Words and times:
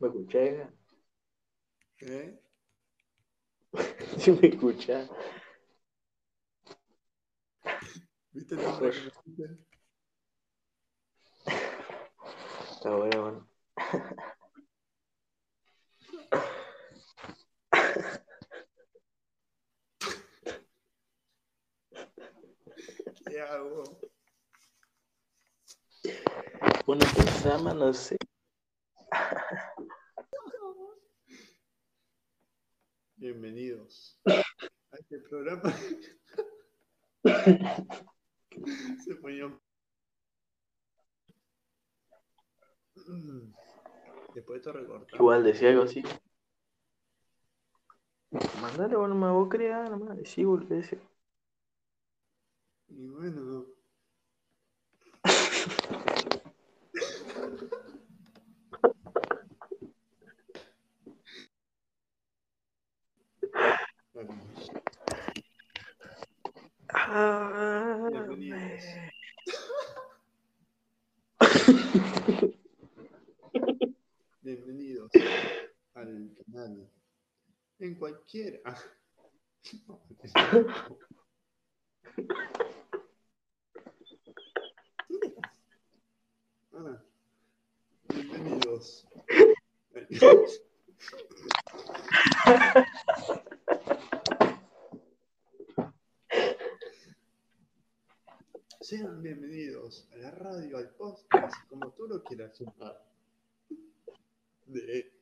¿Me 0.00 0.08
escuchás? 0.08 0.68
¿Eh? 2.00 2.40
Sí 4.18 4.32
me 4.32 4.48
escuchás. 4.48 5.08
¿Viste 8.32 8.54
el 8.54 8.62
nombre 8.62 8.90
que? 8.90 9.44
Está 12.72 12.90
bueno, 12.96 13.22
bueno. 13.22 13.48
¿Qué 23.26 23.40
hago? 23.40 24.09
Bueno, 26.90 27.06
pensama, 27.14 27.72
no 27.72 27.94
sé. 27.94 28.16
Bienvenidos 33.14 34.20
a 34.26 34.96
este 34.98 35.20
programa. 35.20 35.72
Se 39.04 39.14
ponía. 39.22 39.56
Después 44.34 44.48
de 44.48 44.56
esto 44.56 44.72
recortamos. 44.72 45.12
Igual 45.12 45.44
decía 45.44 45.68
algo 45.70 45.84
así. 45.84 46.02
Mandale, 48.60 48.96
bueno, 48.96 49.14
me 49.14 49.30
vos 49.30 49.48
crear, 49.48 49.88
nomás. 49.88 50.18
Sí, 50.24 50.44
boludeces. 50.44 50.98
Y 52.88 53.06
bueno. 53.06 53.66
Ah, 66.92 68.08
Bienvenidos. 68.12 68.84
Bienvenidos 74.42 75.10
al 75.94 76.30
canal. 76.52 76.88
En 77.78 77.94
cualquier. 77.94 78.60
ah, 78.64 78.76
Ah, 86.72 87.02
bienvenidos. 88.08 89.06
Sean 98.80 99.22
bienvenidos 99.22 100.08
a 100.12 100.16
la 100.16 100.30
radio, 100.30 100.78
al 100.78 100.90
podcast, 100.94 101.54
como 101.68 101.90
tú 101.92 102.06
lo 102.06 102.22
quieras 102.22 102.58
llamar. 102.58 103.04
De... 104.66 105.12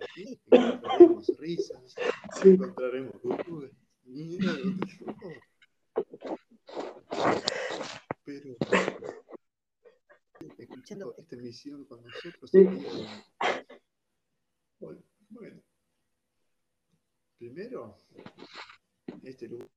Aquí 0.00 0.40
encontraremos 0.50 1.26
risas, 1.38 1.94
encontraremos 2.44 3.14
locura, 3.22 3.68
miedo, 4.04 4.52
terror. 4.98 5.40
Pero 8.24 8.56
escuchando 10.58 11.14
esta 11.18 11.36
emisión 11.36 11.84
con 11.86 12.02
nosotros 12.02 12.50
Sí. 12.50 12.64
sería- 12.64 13.24
Bueno, 14.80 15.02
bueno. 15.30 15.62
Primero, 17.38 17.96
este 19.22 19.48
lugar. 19.48 19.68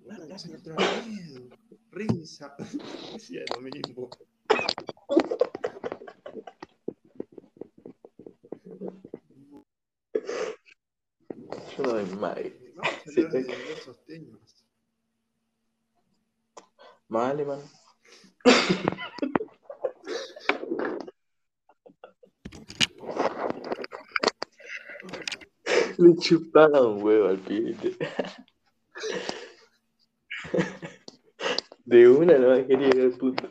Bueno, 0.00 0.28
vas 0.28 0.44
a 0.44 0.48
encontrar 0.48 0.78
miedo, 1.06 1.48
risa, 1.90 2.56
decía 3.12 3.44
lo 3.54 3.60
mismo. 3.60 4.08
Yo 11.76 11.82
no 11.84 11.90
doy 11.92 12.04
más. 12.16 12.36
Vamos 12.74 12.94
a 13.06 13.10
Sí, 13.10 13.20
hablar 13.20 13.32
de 13.32 13.44
sí. 13.44 13.52
diversos 13.52 14.04
temas. 14.04 14.64
Vale, 17.08 17.44
man. 17.44 17.60
Chupaba 26.58 26.86
un 26.88 27.02
huevo 27.04 27.28
al 27.28 27.38
pibete. 27.38 27.96
De 31.84 32.08
una 32.08 32.36
no 32.36 32.66
quería 32.66 32.88
ir 32.88 33.00
al 33.00 33.12
puto. 33.12 33.48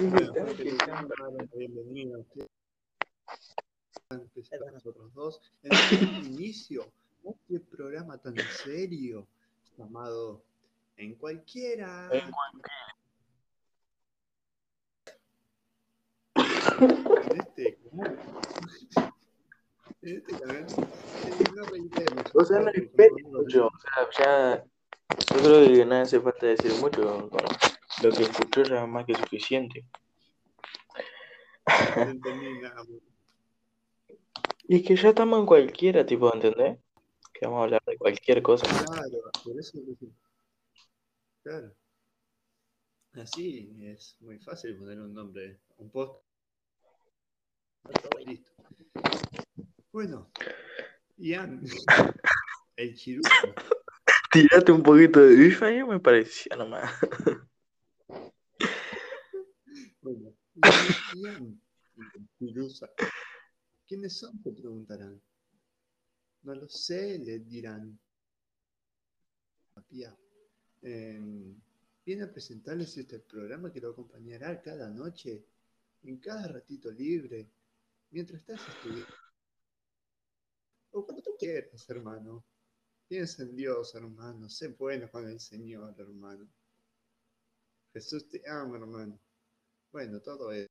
La 0.00 1.46
bienvenida 1.54 2.24
a 4.08 4.70
nosotros 4.72 5.12
dos 5.12 5.42
en 5.62 5.72
el 5.72 6.26
inicio 6.26 6.90
de 7.22 7.30
este 7.32 7.60
programa 7.60 8.16
tan 8.16 8.34
serio 8.64 9.28
llamado 9.76 10.42
En 10.96 11.16
Cualquiera. 11.16 12.08
En 12.12 12.20
En 12.20 12.30
este 16.80 17.78
este 20.02 20.38
canal. 20.38 20.66
O 22.34 22.44
sea, 22.44 22.60
no 22.60 22.70
esperen 22.70 23.30
mucho. 23.32 23.66
O 23.66 24.12
sea, 24.12 24.56
ya. 24.56 24.64
Yo 25.34 25.42
creo 25.42 25.66
que 25.66 25.84
no 25.84 25.94
hace 25.96 26.20
falta 26.20 26.46
decir 26.46 26.72
mucho. 26.80 27.30
Lo 28.02 28.10
que 28.10 28.22
escuchó 28.22 28.62
ya 28.62 28.82
es 28.82 28.88
más 28.88 29.04
que 29.06 29.14
suficiente. 29.14 29.84
No 31.96 32.02
entendí 32.02 32.60
nada. 32.60 32.82
Y 34.68 34.82
que 34.82 34.96
ya 34.96 35.10
estamos 35.10 35.40
en 35.40 35.46
cualquiera, 35.46 36.04
tipo, 36.04 36.32
¿entendés? 36.32 36.78
Que 37.32 37.46
vamos 37.46 37.60
a 37.60 37.64
hablar 37.64 37.82
de 37.86 37.96
cualquier 37.96 38.42
cosa. 38.42 38.66
Claro, 38.66 39.30
por 39.44 39.58
eso 39.58 39.78
Claro. 41.42 41.72
Así 43.12 43.74
es 43.82 44.16
muy 44.20 44.38
fácil 44.38 44.76
poner 44.76 45.00
un 45.00 45.14
nombre, 45.14 45.58
un 45.78 45.90
post. 45.90 46.25
Listo. 48.24 48.50
Bueno, 49.92 50.30
Ian, 51.18 51.62
el 52.76 52.94
chiruco. 52.94 53.28
Tírate 54.32 54.72
un 54.72 54.82
poquito 54.82 55.20
de 55.20 55.34
bife 55.34 55.64
ahí, 55.64 55.84
me 55.84 56.00
parecía 56.00 56.56
nomás. 56.56 56.92
Bueno, 60.00 60.34
Ian, 61.14 61.60
el 61.96 62.28
chirusa. 62.38 62.90
¿Quiénes 63.86 64.18
son? 64.18 64.42
Te 64.42 64.52
preguntarán. 64.52 65.20
No 66.42 66.54
lo 66.54 66.68
sé, 66.68 67.18
le 67.18 67.38
dirán. 67.40 67.98
Eh, 70.82 71.20
viene 72.04 72.22
a 72.22 72.32
presentarles 72.32 72.96
este 72.96 73.18
programa 73.20 73.72
que 73.72 73.80
lo 73.80 73.90
acompañará 73.90 74.60
cada 74.62 74.88
noche, 74.90 75.44
en 76.02 76.18
cada 76.18 76.46
ratito 76.48 76.90
libre, 76.90 77.50
mientras 78.10 78.40
estás 78.40 78.60
estudiando. 78.68 79.14
O 80.92 81.04
cuando 81.04 81.22
tú 81.22 81.36
quieras, 81.38 81.88
hermano. 81.88 82.44
Piensa 83.08 83.42
en 83.42 83.54
Dios, 83.54 83.94
hermano. 83.94 84.48
Sé 84.48 84.68
bueno 84.68 85.08
con 85.10 85.28
el 85.28 85.38
Señor, 85.38 85.94
hermano. 85.98 86.48
Jesús 87.92 88.28
te 88.28 88.42
ama, 88.48 88.76
hermano. 88.76 89.18
Bueno, 89.92 90.20
todo 90.20 90.52
eso. 90.52 90.68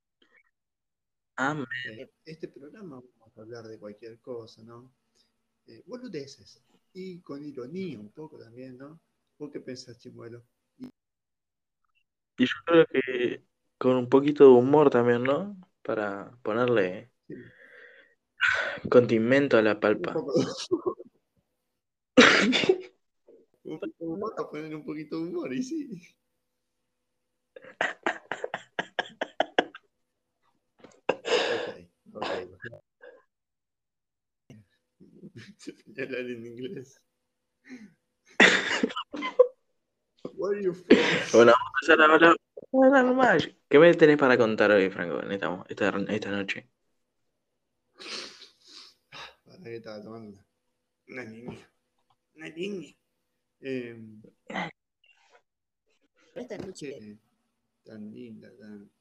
Amén. 1.38 1.66
Eh, 1.92 2.12
este 2.26 2.48
programa 2.48 3.02
vamos 3.18 3.38
a 3.38 3.42
hablar 3.42 3.68
de 3.68 3.80
cualquier 3.80 4.20
cosa, 4.20 4.64
¿no? 4.64 4.94
Eh, 5.68 5.84
boludeces. 5.86 6.64
Y 6.94 7.20
con 7.22 7.44
ironía 7.44 8.00
un 8.00 8.12
poco 8.12 8.38
también, 8.38 8.78
¿no? 8.78 9.00
¿Vos 9.38 9.52
qué 9.52 9.60
pensás, 9.60 10.00
Chimuelo? 10.00 10.46
Y 12.38 12.46
yo 12.46 12.56
creo 12.66 12.86
que 12.88 13.44
con 13.78 13.96
un 13.96 14.10
poquito 14.10 14.44
de 14.44 14.52
humor 14.52 14.90
también, 14.90 15.24
¿no? 15.24 15.58
Para 15.82 16.38
ponerle 16.42 17.12
condimento 18.90 19.58
a 19.58 19.62
la 19.62 19.80
palpa. 19.80 20.16
un 23.64 23.80
poco 23.80 23.88
de 24.00 24.06
humor, 24.06 24.34
a 24.38 24.50
poner 24.50 24.76
un 24.76 24.86
poquito 24.86 25.18
de 25.18 25.24
humor, 25.24 25.54
y 25.54 25.64
sí. 25.64 25.90
Ok, 32.14 32.26
ok. 32.54 32.86
Señalar 35.58 36.26
en 36.32 36.46
inglés. 36.46 37.02
Where 40.38 40.58
are 40.58 40.64
you 40.64 40.74
from? 40.74 40.98
Bueno, 41.34 41.54
vamos 41.54 41.90
a 41.90 41.94
empezar 41.94 42.02
ahora. 42.02 42.36
Más. 43.14 43.50
¿Qué 43.70 43.80
me 43.80 43.94
tenés 43.94 44.18
para 44.18 44.38
contar 44.38 44.72
hoy, 44.72 44.90
Franco, 44.90 45.22
en 45.24 45.32
esta, 45.32 45.66
esta, 45.70 45.90
esta 46.10 46.30
noche? 46.30 46.70
Que 49.66 49.78
estaba 49.78 50.00
tomando 50.00 50.30
una, 50.30 50.46
una 51.08 51.24
niña. 51.26 51.72
Una 52.36 52.50
niña. 52.50 52.96
Eh, 53.62 54.00
esta 56.36 56.58
noche 56.60 57.18
tan 57.84 58.12
linda, 58.12 58.56
tan 58.60 58.92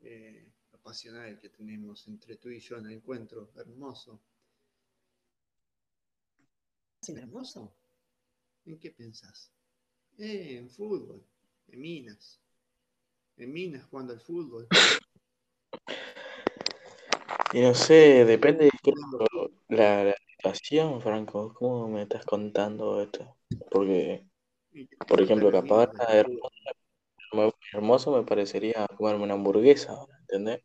eh, 0.00 0.44
apasionada 0.72 1.38
que 1.38 1.50
tenemos 1.50 2.08
entre 2.08 2.34
tú 2.34 2.48
y 2.48 2.58
yo 2.58 2.78
en 2.78 2.86
el 2.86 2.92
encuentro 2.94 3.52
hermoso. 3.54 4.20
¿Es 7.00 7.08
hermoso? 7.10 7.72
¿En 8.64 8.80
qué 8.80 8.90
pensás? 8.90 9.52
Eh, 10.18 10.56
en 10.56 10.68
fútbol, 10.68 11.24
en 11.68 11.80
minas. 11.80 12.40
En 13.36 13.52
minas 13.52 13.84
jugando 13.84 14.14
al 14.14 14.20
fútbol. 14.20 14.66
Y 17.52 17.60
no 17.60 17.74
sé, 17.74 18.24
depende 18.26 18.66
de 18.66 18.70
qué 18.82 18.92
la, 19.68 20.04
la 20.04 20.14
situación, 20.36 21.00
Franco. 21.00 21.54
¿Cómo 21.54 21.88
me 21.88 22.02
estás 22.02 22.24
contando 22.26 23.00
esto? 23.00 23.36
Porque, 23.70 24.26
por 25.08 25.22
ejemplo, 25.22 25.50
capaz 25.50 25.90
hermoso, 26.10 26.50
hermoso 27.72 28.16
me 28.16 28.22
parecería 28.24 28.86
comerme 28.96 29.24
una 29.24 29.34
hamburguesa, 29.34 29.98
¿entendés? 30.20 30.62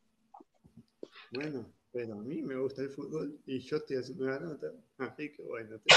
Bueno, 1.32 1.72
pero 1.92 2.14
a 2.16 2.18
mí 2.18 2.42
me 2.42 2.58
gusta 2.58 2.82
el 2.82 2.90
fútbol 2.90 3.40
y 3.46 3.60
yo 3.60 3.78
estoy 3.78 3.98
haciendo 3.98 4.26
una 4.26 4.40
nota, 4.40 4.68
así 4.98 5.32
que 5.32 5.42
bueno, 5.44 5.80
te, 5.80 5.96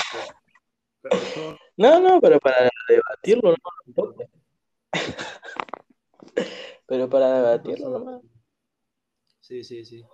No, 1.77 2.01
no, 2.01 2.21
pero 2.21 2.39
para 2.39 2.71
debatirlo 2.89 3.57
no, 3.97 4.15
Pero 6.87 7.09
para 7.09 7.43
debatirlo 7.43 7.99
no. 7.99 8.23
Sí, 9.41 9.65
sí, 9.65 9.85
sí. 9.85 10.05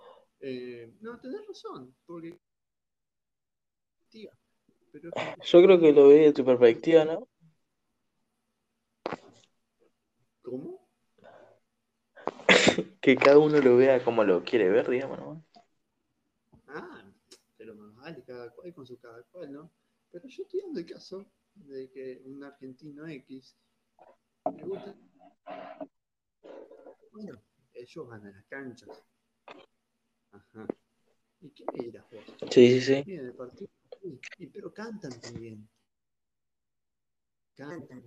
Eh, 0.45 0.93
no, 0.99 1.17
tenés 1.21 1.47
razón, 1.47 1.95
porque... 2.05 2.37
Pero... 4.91 5.09
Yo 5.41 5.63
creo 5.63 5.79
que 5.79 5.93
lo 5.93 6.09
ve 6.09 6.15
de 6.15 6.33
tu 6.33 6.43
perspectiva, 6.43 7.05
¿no? 7.05 7.29
¿Cómo? 10.41 10.85
que 13.01 13.15
cada 13.15 13.37
uno 13.37 13.61
lo 13.61 13.77
vea 13.77 14.03
como 14.03 14.25
lo 14.25 14.43
quiere 14.43 14.69
ver, 14.69 14.89
digamos, 14.89 15.17
¿no? 15.17 15.45
Ah, 16.67 17.09
pero 17.55 17.75
más 17.75 17.95
vale, 17.95 18.21
cada 18.25 18.51
cual 18.51 18.73
con 18.73 18.85
su 18.85 18.99
cada 18.99 19.23
cual, 19.23 19.49
¿no? 19.49 19.71
Pero 20.11 20.27
yo 20.27 20.43
estoy 20.43 20.59
dando 20.59 20.81
el 20.81 20.85
caso 20.85 21.25
de 21.53 21.89
que 21.89 22.21
un 22.25 22.43
argentino 22.43 23.07
X 23.07 23.55
me 24.53 24.63
gusta. 24.63 24.93
Bueno, 27.13 27.41
ellos 27.73 28.07
van 28.09 28.27
a 28.27 28.31
las 28.31 28.45
canchas. 28.47 28.89
Ajá. 30.33 30.67
¿Y 31.41 31.49
qué 31.51 31.63
me 31.73 31.85
dirás 31.85 32.05
vos? 32.11 32.23
Sí, 32.51 32.79
sí, 32.79 32.81
sí. 32.81 33.11
El 33.11 33.33
partido. 33.33 33.69
Pero 34.51 34.73
cantan 34.73 35.19
también. 35.21 35.69
Cantan. 37.55 38.03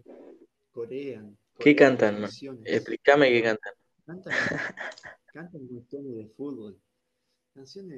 Corean. 0.72 1.38
¿Qué 1.58 1.74
cantan? 1.74 2.24
Explícame 2.64 3.30
qué 3.30 3.42
cantan. 3.42 3.72
Cantan, 4.04 4.34
cantan 5.32 5.66
cuestiones 5.68 6.16
de 6.16 6.28
fútbol. 6.36 6.80
Canciones 7.54 7.96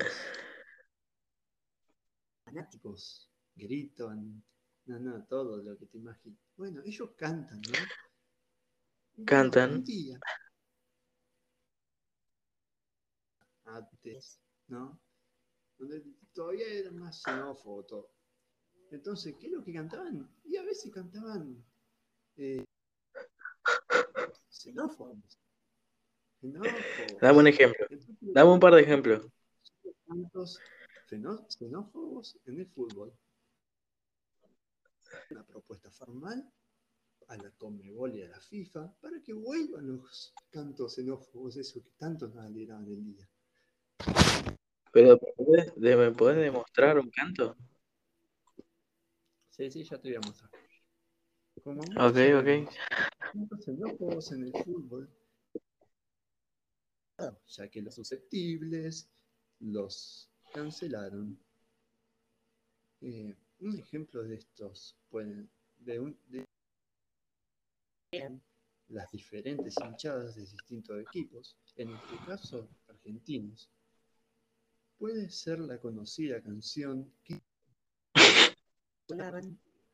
fanáticos. 2.44 3.30
Gritan. 3.56 4.42
No, 4.86 4.98
no, 5.00 5.24
todo 5.26 5.62
lo 5.62 5.76
que 5.76 5.86
te 5.86 5.98
imaginas. 5.98 6.38
Bueno, 6.56 6.82
ellos 6.84 7.10
cantan, 7.16 7.60
¿no? 7.60 9.24
Cantan. 9.24 9.84
Antes, 13.68 14.40
¿no? 14.68 15.00
Donde 15.78 16.02
todavía 16.32 16.66
era 16.66 16.90
más 16.90 17.22
xenófobo 17.22 17.84
todo. 17.84 18.10
Entonces, 18.90 19.34
¿qué 19.38 19.46
es 19.46 19.52
lo 19.52 19.62
que 19.62 19.74
cantaban? 19.74 20.28
Y 20.44 20.56
a 20.56 20.62
veces 20.62 20.92
cantaban 20.92 21.62
eh, 22.36 22.64
xenófobos. 24.48 25.38
Dame 27.20 27.38
un 27.38 27.46
ejemplo. 27.46 27.86
Dame 28.20 28.50
un 28.50 28.60
par 28.60 28.74
de 28.74 28.82
ejemplos. 28.82 29.26
Tantos 30.06 30.60
xenófobos 31.48 32.38
en 32.46 32.60
el 32.60 32.66
fútbol. 32.66 33.12
Una 35.30 35.44
propuesta 35.44 35.90
formal 35.90 36.50
a 37.28 37.36
la 37.36 37.50
Conmebol 37.52 38.14
y 38.16 38.22
a 38.22 38.28
la 38.28 38.40
FIFA 38.40 38.94
para 39.00 39.22
que 39.22 39.34
vuelvan 39.34 39.86
los 39.86 40.32
cantos 40.50 40.94
xenófobos, 40.94 41.56
eso 41.56 41.82
que 41.82 41.90
tanto 41.98 42.28
nos 42.28 42.44
alegraban 42.44 42.86
el 42.88 43.04
día. 43.04 43.28
Pero, 44.98 45.20
¿me 45.76 46.10
puedes 46.10 46.36
demostrar 46.38 46.98
un 46.98 47.08
canto? 47.10 47.56
Sí, 49.50 49.70
sí, 49.70 49.84
ya 49.84 49.96
te 50.00 50.08
voy 50.08 50.16
a 50.16 50.20
mostrar. 50.20 50.50
Como 51.62 51.82
ok, 51.82 52.16
ok. 52.40 53.60
Xenófobos 53.64 54.32
en 54.32 54.44
el 54.44 54.52
fútbol 54.64 55.08
ya 57.46 57.68
que 57.68 57.82
los 57.82 57.94
susceptibles 57.94 59.08
los 59.60 60.30
cancelaron. 60.52 61.38
Eh, 63.00 63.36
un 63.60 63.78
ejemplo 63.78 64.22
de 64.22 64.36
estos 64.36 64.96
pueden 65.10 65.48
de, 65.78 66.00
un, 66.00 66.18
de 66.26 66.44
las 68.88 69.10
diferentes 69.12 69.76
hinchadas 69.80 70.34
de 70.34 70.42
distintos 70.42 71.00
equipos, 71.00 71.56
en 71.76 71.90
este 71.90 72.16
caso 72.26 72.68
argentinos, 72.88 73.70
puede 74.98 75.30
ser 75.30 75.60
la 75.60 75.78
conocida 75.80 76.42
canción 76.42 77.12
que 77.22 77.40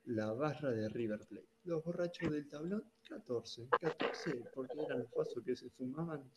la 0.05 0.33
barra 0.33 0.71
de 0.71 0.89
River 0.89 1.21
Plate. 1.27 1.49
Los 1.65 1.85
borrachos 1.85 2.31
del 2.31 2.49
tablón, 2.49 2.85
14, 3.09 3.69
14, 3.81 4.45
porque 4.55 4.81
eran 4.81 5.01
los 5.01 5.12
pasos 5.12 5.43
que 5.45 5.56
se 5.56 5.71
fumaban 5.71 6.31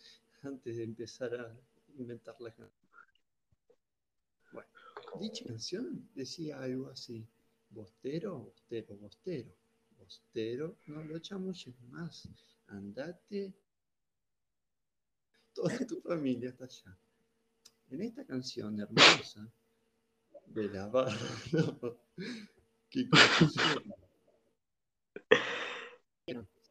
antes 0.43 0.77
de 0.77 0.83
empezar 0.83 1.33
a 1.35 1.59
inventar 1.97 2.35
la 2.39 2.51
canción. 2.51 2.91
Bueno, 4.51 4.69
dicha 5.19 5.45
canción 5.45 6.09
decía 6.13 6.61
algo 6.61 6.89
así, 6.89 7.27
bostero, 7.69 8.39
bostero, 8.39 8.95
bostero, 8.97 9.55
bostero, 9.97 10.77
no 10.85 11.03
lo 11.03 11.17
echamos 11.17 11.67
más, 11.89 12.29
andate, 12.67 13.53
toda 15.53 15.77
tu 15.85 15.99
familia 16.01 16.49
está 16.49 16.65
allá. 16.65 16.97
En 17.89 18.01
esta 18.01 18.25
canción 18.25 18.79
hermosa 18.79 19.49
de 20.47 20.69
la 20.69 20.87
barra 20.87 21.17
que 22.89 23.09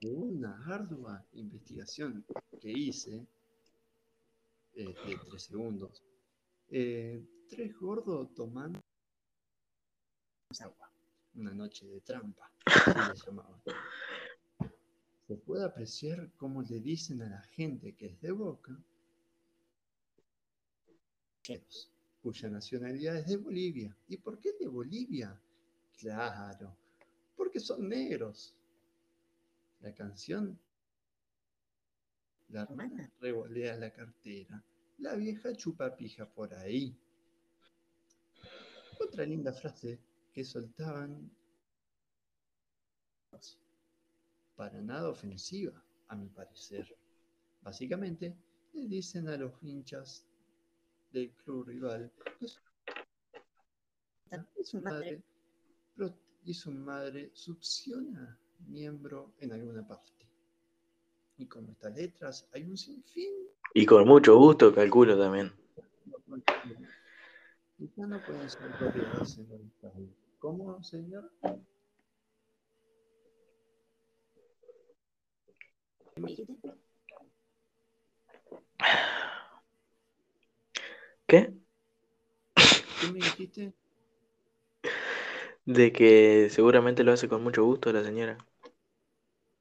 según 0.01 0.37
una 0.39 0.63
ardua 0.67 1.25
investigación 1.33 2.25
que 2.61 2.71
hice, 2.71 3.27
de 4.77 4.95
tres 5.03 5.43
segundos. 5.43 6.03
Eh, 6.69 7.25
tres 7.49 7.75
gordos 7.79 8.35
tomando 8.35 8.81
agua. 10.61 10.91
Una 11.35 11.53
noche 11.53 11.87
de 11.87 12.01
trampa, 12.01 12.51
así 12.65 12.91
le 12.91 13.27
llamaban. 13.27 13.61
Se 15.27 15.37
puede 15.37 15.65
apreciar 15.65 16.31
cómo 16.37 16.63
le 16.63 16.81
dicen 16.81 17.23
a 17.23 17.29
la 17.29 17.43
gente 17.43 17.95
que 17.95 18.07
es 18.07 18.21
de 18.21 18.33
Boca, 18.33 18.79
cuya 22.23 22.49
nacionalidad 22.49 23.17
es 23.17 23.27
de 23.27 23.37
Bolivia. 23.37 23.97
¿Y 24.09 24.17
por 24.17 24.39
qué 24.39 24.53
de 24.59 24.67
Bolivia? 24.67 25.41
Claro, 25.99 26.77
porque 27.37 27.61
son 27.61 27.89
negros. 27.89 28.55
La 29.81 29.95
canción 29.95 30.59
la 32.49 32.63
hermana 32.63 33.11
revolea 33.21 33.77
la 33.77 33.91
cartera. 33.91 34.63
La 34.99 35.15
vieja 35.17 35.55
chupa 35.55 35.97
pija 35.97 36.27
por 36.27 36.55
ahí. 36.55 36.97
Otra 39.01 39.27
linda 39.27 39.53
frase 39.53 39.99
que 40.33 40.45
soltaban 40.45 41.31
para 44.55 44.81
nada 44.81 45.11
ofensiva, 45.11 45.85
a 46.09 46.17
mi 46.17 46.29
parecer. 46.29 46.97
Básicamente, 47.61 48.35
le 48.73 48.87
dicen 48.87 49.29
a 49.29 49.37
los 49.37 49.53
hinchas 49.63 50.25
del 51.17 51.31
club 51.33 51.67
rival 51.67 52.13
que 54.55 54.65
su 54.65 54.81
madre 54.83 55.23
y 56.45 56.53
su 56.53 56.71
madre 56.71 57.31
succiona 57.33 58.39
miembro 58.69 59.33
en 59.41 59.53
alguna 59.53 59.87
parte. 59.87 60.13
Y 61.39 61.47
con 61.47 61.69
estas 61.69 61.95
letras 61.95 62.47
hay 62.53 62.65
un 62.65 62.77
sinfín. 62.77 63.33
Y 63.75 63.87
con 63.87 64.07
mucho 64.07 64.37
gusto, 64.37 64.75
calculo 64.75 65.19
también. 65.19 65.53
Y 67.79 67.91
ya 67.97 68.07
no 68.07 68.23
pueden 68.25 68.49
ser 68.49 68.71
corridos 68.79 69.39
en 69.39 69.51
el 69.53 69.63
estadio. 69.63 70.09
¿Cómo, 70.39 70.83
señor? 70.83 71.31
¿Qué? 81.27 81.53
¿Qué? 81.53 81.53
¿Qué 83.01 83.07
me 83.13 83.19
dijiste? 83.19 83.73
De 85.65 85.93
que 85.93 86.49
seguramente 86.51 87.03
lo 87.05 87.13
hace 87.13 87.29
con 87.29 87.43
mucho 87.43 87.65
gusto 87.65 87.93
la 87.93 88.05
señora. 88.05 88.39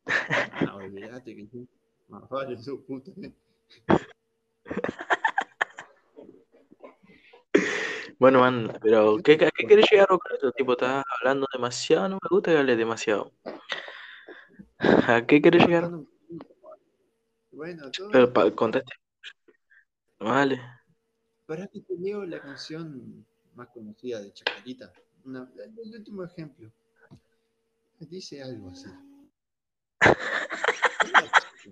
Ah, 0.07 0.75
olvídate 0.75 1.35
que 1.35 1.47
sí. 1.47 1.67
Más 2.07 2.29
vale 2.29 2.57
su 2.61 2.83
puta. 2.85 3.11
Bueno, 8.17 8.39
man, 8.39 8.77
pero 8.81 9.17
¿qué, 9.23 9.33
¿a 9.33 9.51
qué 9.51 9.67
querés 9.67 9.85
llegar 9.91 10.07
con 10.07 10.19
esto? 10.33 10.51
Tipo, 10.53 10.71
estás 10.73 11.03
hablando 11.19 11.47
demasiado, 11.51 12.07
no 12.07 12.15
me 12.21 12.29
gusta 12.29 12.51
que 12.51 12.57
hables 12.57 12.77
demasiado. 12.77 13.31
¿A 14.79 15.25
qué 15.27 15.41
querés 15.41 15.65
llegar? 15.65 15.89
Bueno, 17.51 17.91
todo. 17.91 18.09
Pero 18.11 18.33
pa-. 18.33 18.51
Vale. 20.19 20.61
¿Para 21.45 21.67
qué 21.67 21.81
te 21.81 21.95
leo 21.97 22.25
la 22.25 22.41
canción 22.41 23.25
más 23.55 23.69
conocida 23.69 24.19
de 24.21 24.33
Chacarita? 24.33 24.91
Una- 25.25 25.51
el 25.63 25.95
último 25.95 26.23
ejemplo. 26.23 26.71
Dice 27.99 28.41
algo 28.41 28.69
así. 28.69 28.87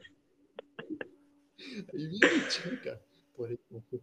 Ahí 1.93 2.07
viene 2.07 2.47
Chaca 2.49 2.99
por 3.35 3.49
el 3.51 3.59
callejón, 3.69 3.99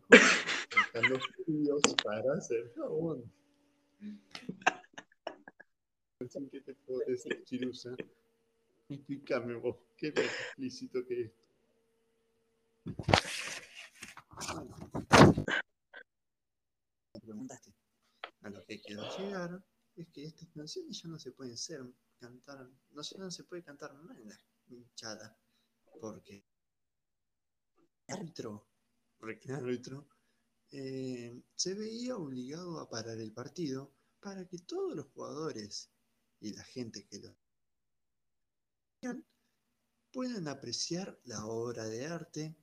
buscando 0.75 1.21
fríos 1.45 1.83
para 2.05 2.35
hacer 2.35 2.73
jabón. 2.75 3.31
¿Qué 6.51 6.61
te 6.61 6.75
puedo 6.75 7.01
decir, 7.07 7.45
Chirusa? 7.45 7.95
Explícame 8.89 9.55
vos, 9.55 9.77
¿qué 9.97 10.13
más 10.13 10.25
explícito 10.25 11.07
que 11.07 11.23
esto? 11.23 11.47
Bueno, 14.55 15.00
A 18.43 18.51
lo 18.51 18.65
que 18.65 18.81
quiero 18.81 19.03
llegar 19.19 19.63
es 19.97 20.09
que 20.09 20.25
estas 20.25 20.49
canciones 20.55 21.01
ya 21.03 21.09
no 21.09 21.19
se 21.19 21.33
pueden 21.33 21.57
ser 21.57 21.83
cantar, 22.19 22.69
no 22.91 23.03
se, 23.03 23.19
no 23.19 23.31
se 23.31 23.45
puede 23.45 23.63
cantar 23.63 23.95
más 23.95 24.19
en 24.19 24.29
la 24.29 24.41
hinchada, 24.69 25.39
porque 26.01 26.45
el 28.07 28.15
árbitro, 28.15 28.69
el 29.23 30.07
eh, 30.73 31.43
se 31.55 31.75
veía 31.75 32.17
obligado 32.17 32.79
a 32.81 32.89
parar 32.89 33.19
el 33.19 33.33
partido 33.33 33.93
para 34.21 34.47
que 34.47 34.59
todos 34.59 34.95
los 34.95 35.07
jugadores 35.09 35.91
y 36.41 36.55
la 36.55 36.65
gente 36.65 37.07
que 37.07 37.19
lo 37.19 37.37
puedan 40.13 40.49
apreciar 40.49 41.19
la 41.25 41.47
obra 41.47 41.85
de 41.85 42.07
arte 42.07 42.57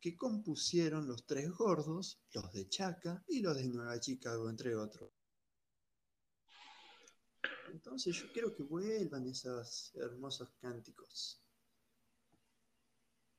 que 0.00 0.16
compusieron 0.16 1.06
los 1.06 1.26
tres 1.26 1.50
gordos, 1.50 2.20
los 2.32 2.52
de 2.52 2.68
Chaca 2.68 3.24
y 3.28 3.40
los 3.40 3.56
de 3.56 3.68
Nueva 3.68 3.98
Chicago, 3.98 4.48
entre 4.48 4.74
otros. 4.76 5.10
Entonces 7.72 8.16
yo 8.16 8.32
quiero 8.32 8.54
que 8.54 8.62
vuelvan 8.62 9.26
esos 9.26 9.92
hermosos 9.94 10.50
cánticos. 10.60 11.42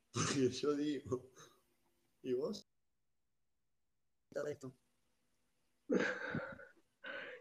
Porque 0.14 0.50
yo 0.50 0.76
digo, 0.76 1.32
¿y 2.24 2.34
vos? 2.34 2.68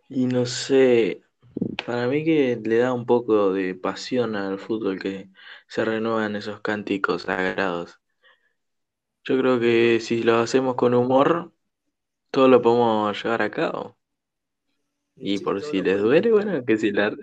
Y 0.08 0.26
no 0.26 0.46
sé, 0.46 1.22
para 1.86 2.06
mí 2.08 2.24
que 2.24 2.60
le 2.64 2.78
da 2.78 2.92
un 2.92 3.06
poco 3.06 3.52
de 3.52 3.74
pasión 3.74 4.36
al 4.36 4.58
fútbol 4.58 4.98
que 4.98 5.30
se 5.68 5.84
renuevan 5.84 6.36
esos 6.36 6.60
cánticos 6.60 7.22
sagrados. 7.22 8.00
Yo 9.28 9.38
creo 9.38 9.60
que 9.60 10.00
si 10.00 10.22
lo 10.22 10.36
hacemos 10.36 10.74
con 10.74 10.94
humor, 10.94 11.52
todo 12.30 12.48
lo 12.48 12.62
podemos 12.62 13.22
llevar 13.22 13.42
a 13.42 13.50
cabo. 13.50 13.98
Y 15.16 15.36
Sí, 15.36 15.44
por 15.44 15.60
todo 15.60 15.70
si 15.70 15.76
lo 15.78 15.84
les 15.84 16.00
podemos 16.00 16.08
duele, 16.08 16.32
bueno, 16.32 16.64
que 16.64 16.78
si 16.78 16.90
la... 16.92 17.14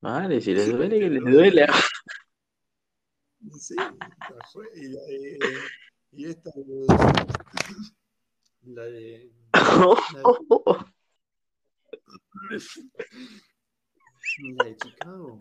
Vale, 0.00 0.40
si 0.40 0.54
les 0.54 0.66
Sí, 0.66 0.70
duele, 0.72 1.00
que 1.00 1.10
les 1.10 1.20
duele. 1.20 1.36
duele. 1.36 1.66
Sí, 3.58 3.74
ya 3.76 4.46
fue. 4.52 4.66
Y, 4.76 4.88
la 4.88 5.02
de- 5.02 5.38
y 6.12 6.24
esta 6.26 6.50
de, 6.54 6.86
la 8.66 8.84
de 8.84 9.32
la 14.56 14.64
de 14.64 14.76
Chicago. 14.76 15.38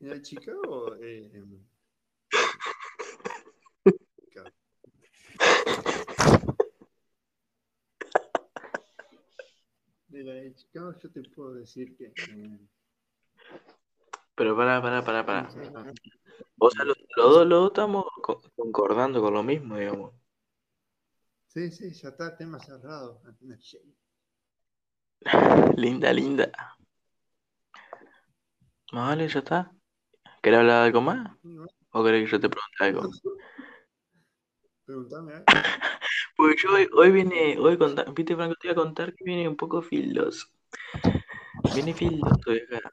La 0.00 0.14
de 0.14 0.22
Chicago. 0.22 0.96
Eh, 0.96 1.44
La 10.24 10.34
de 10.34 10.54
Chicago 10.54 10.94
yo 11.02 11.10
te 11.10 11.22
puedo 11.22 11.54
decir 11.54 11.96
que 11.96 12.06
eh, 12.06 12.58
Pero 14.34 14.56
pará, 14.56 14.80
pará, 14.82 15.04
pará, 15.04 15.24
pará. 15.26 15.48
Ah, 15.74 15.92
O 16.58 16.70
sea, 16.70 16.84
los, 16.84 16.96
los 17.16 17.34
dos, 17.34 17.48
dos 17.48 17.66
estamos 17.68 18.04
co- 18.22 18.40
concordando 18.56 19.20
con 19.22 19.34
lo 19.34 19.42
mismo, 19.42 19.76
digamos. 19.76 20.12
Sí, 21.48 21.70
sí, 21.70 21.90
ya 21.92 22.10
está, 22.10 22.36
tema 22.36 22.58
cerrado. 22.60 23.20
Linda, 25.76 26.12
linda. 26.12 26.50
Vale, 28.92 29.28
ya 29.28 29.38
está. 29.40 29.72
¿Querés 30.42 30.60
hablar 30.60 30.80
de 30.80 30.86
algo 30.86 31.00
más? 31.00 31.36
¿O 31.90 32.04
querés 32.04 32.24
que 32.24 32.30
yo 32.32 32.40
te 32.40 32.48
pregunte 32.48 32.84
algo? 32.84 33.10
Preguntame, 34.86 35.32
¿eh? 35.38 35.44
Porque 36.36 36.56
yo 36.62 36.72
hoy, 36.72 36.88
hoy 36.94 37.10
vine, 37.12 37.58
hoy 37.58 37.76
conta- 37.78 38.04
viste 38.14 38.36
Franco, 38.36 38.54
te 38.60 38.68
iba 38.68 38.72
a 38.72 38.76
contar 38.84 39.14
que 39.14 39.24
viene 39.24 39.48
un 39.48 39.56
poco 39.56 39.82
filoso. 39.82 40.46
Viene 41.72 41.94
filoso 41.94 42.50
acá. 42.50 42.92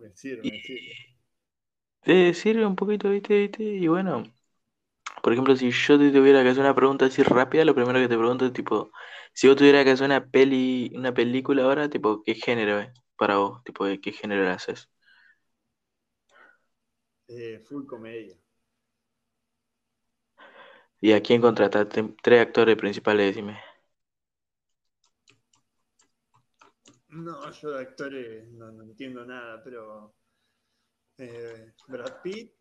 Me 0.00 0.10
sirve, 0.14 0.44
me 0.50 0.60
sirve. 0.60 0.94
Te 2.02 2.32
sirve 2.34 2.64
un 2.66 2.74
poquito, 2.76 3.10
viste, 3.10 3.36
viste, 3.38 3.62
y 3.64 3.86
bueno. 3.88 4.22
Por 5.22 5.32
ejemplo, 5.32 5.56
si 5.56 5.70
yo 5.70 5.98
te 5.98 6.10
tuviera 6.12 6.42
que 6.42 6.50
hacer 6.50 6.62
una 6.64 6.74
pregunta 6.74 7.06
así 7.06 7.22
rápida, 7.22 7.64
lo 7.64 7.74
primero 7.74 7.98
que 8.00 8.08
te 8.08 8.16
pregunto 8.18 8.46
es 8.46 8.52
tipo, 8.52 8.90
si 9.34 9.48
vos 9.48 9.56
tuvieras 9.56 9.84
que 9.84 9.90
hacer 9.92 10.06
una 10.06 10.26
peli, 10.26 10.92
una 10.96 11.12
película 11.14 11.64
ahora, 11.64 11.88
tipo, 11.90 12.22
¿qué 12.24 12.34
género 12.34 12.80
es 12.80 12.90
para 13.16 13.38
vos? 13.38 13.62
Tipo, 13.64 13.84
¿de 13.86 14.00
qué 14.00 14.12
género 14.12 14.44
la 14.44 14.54
haces? 14.54 14.88
Eh, 17.28 17.60
full 17.60 17.86
comedia. 17.86 18.36
¿Y 21.00 21.12
a 21.12 21.22
quién 21.22 21.40
contrataste? 21.40 22.14
Tres 22.22 22.40
actores 22.40 22.76
principales, 22.76 23.34
decime. 23.34 23.58
No, 27.08 27.50
yo 27.50 27.70
de 27.70 27.80
actores 27.80 28.48
no, 28.52 28.70
no 28.72 28.82
entiendo 28.82 29.24
nada, 29.24 29.62
pero 29.62 30.14
eh, 31.18 31.72
Brad 31.88 32.20
Pitt, 32.22 32.52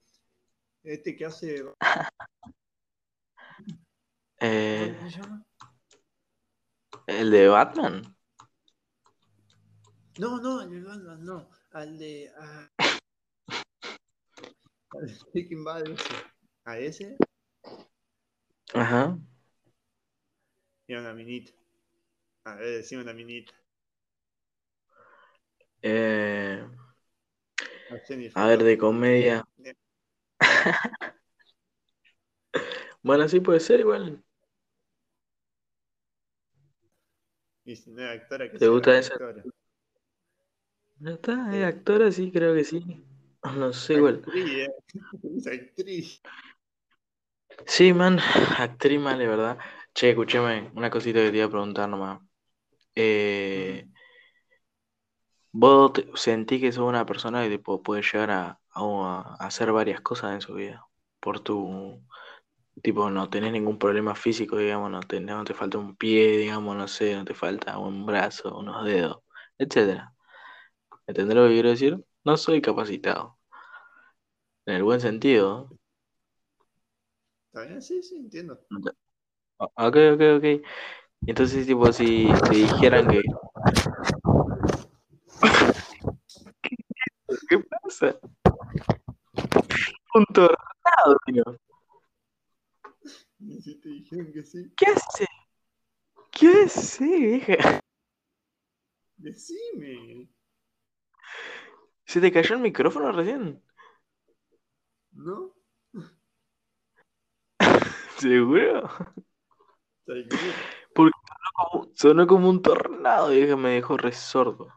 este 0.84 1.16
que 1.16 1.26
hace, 1.26 1.64
¿cómo 1.80 3.76
Eh, 4.40 4.98
se 5.02 5.10
llama? 5.10 5.46
¿el 7.08 7.32
de 7.32 7.48
Batman? 7.48 8.16
No, 10.18 10.40
no, 10.40 10.60
al 10.60 10.70
de 10.70 10.82
Batman, 10.82 11.26
no, 11.26 11.50
al 11.72 11.98
de, 11.98 12.32
ah, 12.40 12.70
al 14.92 15.08
de 15.08 15.18
Breaking 15.34 15.64
Bad, 15.66 15.88
ese. 15.90 16.14
a 16.66 16.78
ese 16.80 17.18
Ajá. 18.74 19.18
y 20.88 20.94
una 20.96 21.14
minita. 21.14 21.52
A 22.46 22.56
ver, 22.56 22.78
decime 22.78 23.04
una 23.04 23.14
minita. 23.14 23.54
Eh, 25.82 26.66
A 28.36 28.46
ver, 28.48 28.64
de 28.64 28.78
comedia. 28.78 29.44
Bueno, 33.04 33.28
sí 33.28 33.40
puede 33.40 33.60
ser 33.60 33.80
igual. 33.82 34.24
Y 37.66 37.76
si 37.76 37.92
no 37.92 38.02
es 38.02 38.22
actora, 38.22 38.50
que 38.50 38.58
¿Te 38.58 38.68
gusta 38.68 38.98
esa? 38.98 39.16
actora. 39.16 39.46
Ya 41.00 41.12
está, 41.12 41.56
es 41.58 41.64
actora, 41.66 42.12
sí, 42.12 42.32
creo 42.32 42.54
que 42.56 42.64
sí. 42.64 42.84
No 43.56 43.72
sé 43.74 43.96
igual. 43.96 44.24
Actriz. 44.24 44.68
Es 45.38 45.48
actriz. 45.48 46.22
Sí, 47.68 47.94
man, 47.94 48.20
actriz 48.58 49.00
mal, 49.00 49.18
de 49.20 49.28
verdad. 49.28 49.58
Che, 49.94 50.10
escúchame, 50.10 50.72
una 50.76 50.90
cosita 50.90 51.20
que 51.20 51.32
te 51.32 51.38
iba 51.38 51.46
a 51.46 51.50
preguntar 51.50 51.88
nomás. 51.90 52.22
Eh, 52.96 53.88
¿vos 55.52 55.94
te- 55.94 56.08
sentís 56.16 56.62
que 56.62 56.72
sos 56.72 56.88
una 56.88 57.06
persona 57.06 57.42
que 57.44 57.50
tipo, 57.50 57.82
puede 57.84 58.02
llegar 58.04 58.32
a 58.32 58.60
hacer 59.40 59.72
varias 59.72 60.02
cosas 60.02 60.34
en 60.34 60.42
su 60.42 60.54
vida? 60.56 60.86
Por 61.20 61.40
tu, 61.40 62.02
tipo, 62.84 63.10
no 63.10 63.30
tenés 63.30 63.52
ningún 63.54 63.80
problema 63.80 64.16
físico, 64.16 64.58
digamos, 64.58 64.92
no 64.92 65.02
te, 65.02 65.20
no 65.22 65.44
te 65.46 65.54
falta 65.54 65.78
un 65.80 65.96
pie, 65.98 66.38
digamos, 66.40 66.76
no 66.78 66.88
sé, 66.88 67.16
no 67.16 67.26
te 67.26 67.36
falta 67.36 67.78
un 67.80 68.06
brazo, 68.06 68.58
unos 68.58 68.86
dedos, 68.86 69.20
etcétera. 69.58 70.14
¿Entendés 71.08 71.36
lo 71.38 71.48
que 71.48 71.54
quiero 71.56 71.70
decir? 71.72 72.06
No 72.26 72.38
soy 72.38 72.62
capacitado. 72.62 73.38
En 74.68 74.76
el 74.76 74.84
buen 74.84 75.02
sentido. 75.02 75.70
¿Está 77.56 77.70
bien? 77.70 77.82
Sí, 77.82 78.04
sí, 78.04 78.18
entiendo. 78.18 78.60
O- 79.60 79.72
Ok, 79.78 79.96
ok, 80.16 80.22
ok. 80.40 80.46
Entonces, 81.26 81.66
tipo, 81.66 81.90
si 81.94 82.28
te 82.50 82.56
dijeran 82.56 83.08
que... 83.08 83.22
¿Qué 87.50 87.60
pasa? 87.60 88.20
Un 90.16 90.26
tornado, 90.34 91.18
tío. 91.26 91.44
Y 93.40 93.62
si 93.62 93.80
te 93.80 93.88
dijeron 93.88 94.34
que 94.34 94.44
sí, 94.44 94.74
¿Qué 94.76 94.88
hace? 94.88 95.26
¿Qué 96.32 96.64
hace, 96.66 97.06
vieja? 97.06 97.80
decime. 99.18 100.30
¿Se 102.06 102.22
te 102.22 102.32
cayó 102.32 102.56
el 102.56 102.62
micrófono 102.62 103.12
recién? 103.12 103.62
¿No? 105.14 105.55
¿Seguro? 108.18 108.90
Como- 111.54 111.90
Sonó 111.96 112.28
como 112.28 112.50
un 112.50 112.62
tornado, 112.62 113.30
vieja, 113.30 113.56
me 113.58 113.70
dejó 113.72 113.98
re 113.98 114.12
sordo. 114.14 114.70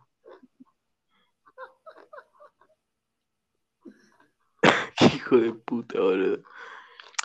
Qué 4.99 5.07
hijo 5.07 5.37
de 5.39 5.53
puta, 5.53 6.01
boludo. 6.01 6.43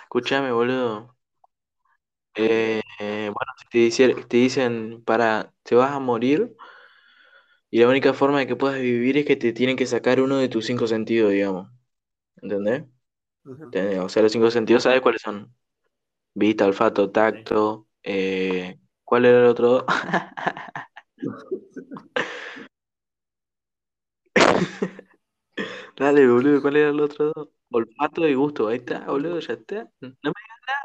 Escuchame, 0.03 0.51
boludo. 0.51 1.15
Eh, 2.35 2.81
eh, 2.99 3.29
bueno, 3.33 3.51
si 3.59 3.67
te, 3.69 3.77
dice- 3.79 4.15
te 4.27 4.37
dicen, 4.37 5.03
para, 5.05 5.53
te 5.63 5.75
vas 5.75 5.91
a 5.91 5.99
morir 5.99 6.55
y 7.69 7.79
la 7.79 7.87
única 7.89 8.13
forma 8.13 8.39
de 8.39 8.47
que 8.47 8.55
puedas 8.55 8.79
vivir 8.79 9.17
es 9.17 9.25
que 9.25 9.35
te 9.35 9.53
tienen 9.53 9.75
que 9.77 9.85
sacar 9.87 10.21
uno 10.21 10.37
de 10.37 10.49
tus 10.49 10.65
cinco 10.65 10.87
sentidos, 10.87 11.31
digamos. 11.31 11.69
¿Entendés? 12.41 12.85
¿Entendés? 13.45 13.99
O 14.01 14.09
sea, 14.09 14.23
los 14.23 14.31
cinco 14.33 14.51
sentidos, 14.51 14.83
¿sabes 14.83 15.01
cuáles 15.01 15.21
son? 15.23 15.53
Vista, 16.35 16.65
olfato, 16.65 17.11
tacto. 17.11 17.87
eh, 18.03 18.79
¿cuál 19.03 19.25
era 19.25 19.39
el 19.41 19.45
otro? 19.47 19.85
Dale, 25.97 26.27
boludo, 26.27 26.61
¿cuál 26.61 26.77
era 26.77 26.89
el 26.89 26.99
otro 26.99 27.31
dos? 27.35 27.49
Olfato 27.71 28.27
y 28.27 28.33
gusto, 28.35 28.67
ahí 28.67 28.77
está, 28.77 28.99
boludo, 29.05 29.39
ya 29.39 29.53
está. 29.53 29.89
No 30.01 30.09
me 30.23 30.33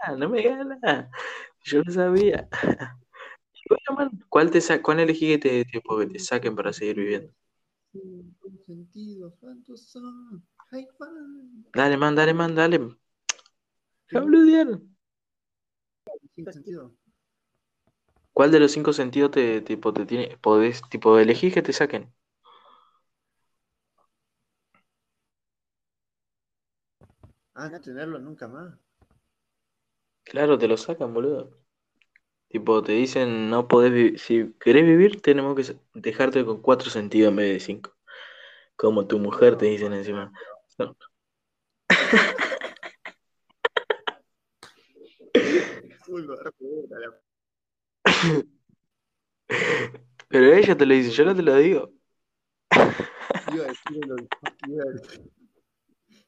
nada, 0.07 0.19
no 0.19 0.29
me 0.31 0.43
nada. 0.83 1.11
Yo 1.65 1.83
lo 1.83 1.93
sabía. 1.93 2.49
Bueno, 3.69 3.97
man, 3.99 4.11
¿cuál 4.29 4.51
te 4.51 4.61
sa- 4.61 4.83
cuál 4.83 5.01
elegí 5.01 5.29
que 5.29 5.39
te, 5.39 5.65
tipo, 5.67 5.99
que 5.99 6.07
te 6.07 6.19
saquen 6.19 6.57
para 6.57 6.73
seguir 6.73 6.97
viviendo? 6.97 7.33
High 10.71 10.87
five. 10.99 11.65
Dale, 11.75 11.97
man, 11.97 12.15
dale, 12.15 12.33
man, 12.35 12.55
dale. 12.55 12.79
Boludear. 14.13 14.69
Cinco 16.39 16.53
sentidos. 16.53 16.93
¿Cuál 18.33 18.51
de 18.53 18.61
los 18.61 18.73
cinco 18.73 18.93
sentidos 18.95 19.33
te, 19.33 19.61
tipo, 19.61 19.93
te 19.93 20.07
tiene, 20.07 20.39
podés, 20.41 20.81
tipo, 20.89 21.19
elegís 21.19 21.53
que 21.53 21.63
te 21.63 21.73
saquen? 21.75 22.11
Ah, 27.55 27.69
no 27.69 27.79
tenerlo 27.79 28.19
nunca 28.19 28.49
más. 28.49 28.73
Claro, 30.25 30.59
te 30.59 30.69
lo 30.69 30.77
sacan, 30.77 31.13
boludo. 31.15 31.51
Tipo, 32.49 32.83
te 32.83 32.93
dicen, 32.93 33.51
no 33.51 33.69
podés 33.69 33.93
vivir. 33.93 34.19
Si 34.21 34.53
querés 34.61 34.85
vivir, 34.87 35.23
tenemos 35.23 35.57
que 35.57 35.77
dejarte 35.95 36.45
con 36.45 36.63
cuatro 36.63 36.91
sentidos 36.91 37.31
en 37.31 37.37
vez 37.37 37.53
de 37.55 37.61
cinco. 37.61 37.97
Como 38.77 39.07
tu 39.07 39.19
mujer, 39.19 39.57
te 39.59 39.67
dicen 39.67 39.93
encima. 39.95 40.33
No. 40.79 40.97
Lo 46.27 46.37
Pero 50.29 50.53
ella 50.55 50.77
te 50.77 50.87
lo 50.87 50.95
dice, 50.95 51.11
yo 51.11 51.25
no 51.25 51.35
te 51.35 51.43
lo 51.43 51.57
digo. 51.57 51.93
Iba 53.53 53.65
a 53.65 53.69
decir 53.69 54.13
olfato. 54.13 54.57
Iba 54.67 54.83
a 54.83 54.87
decir, 54.93 55.31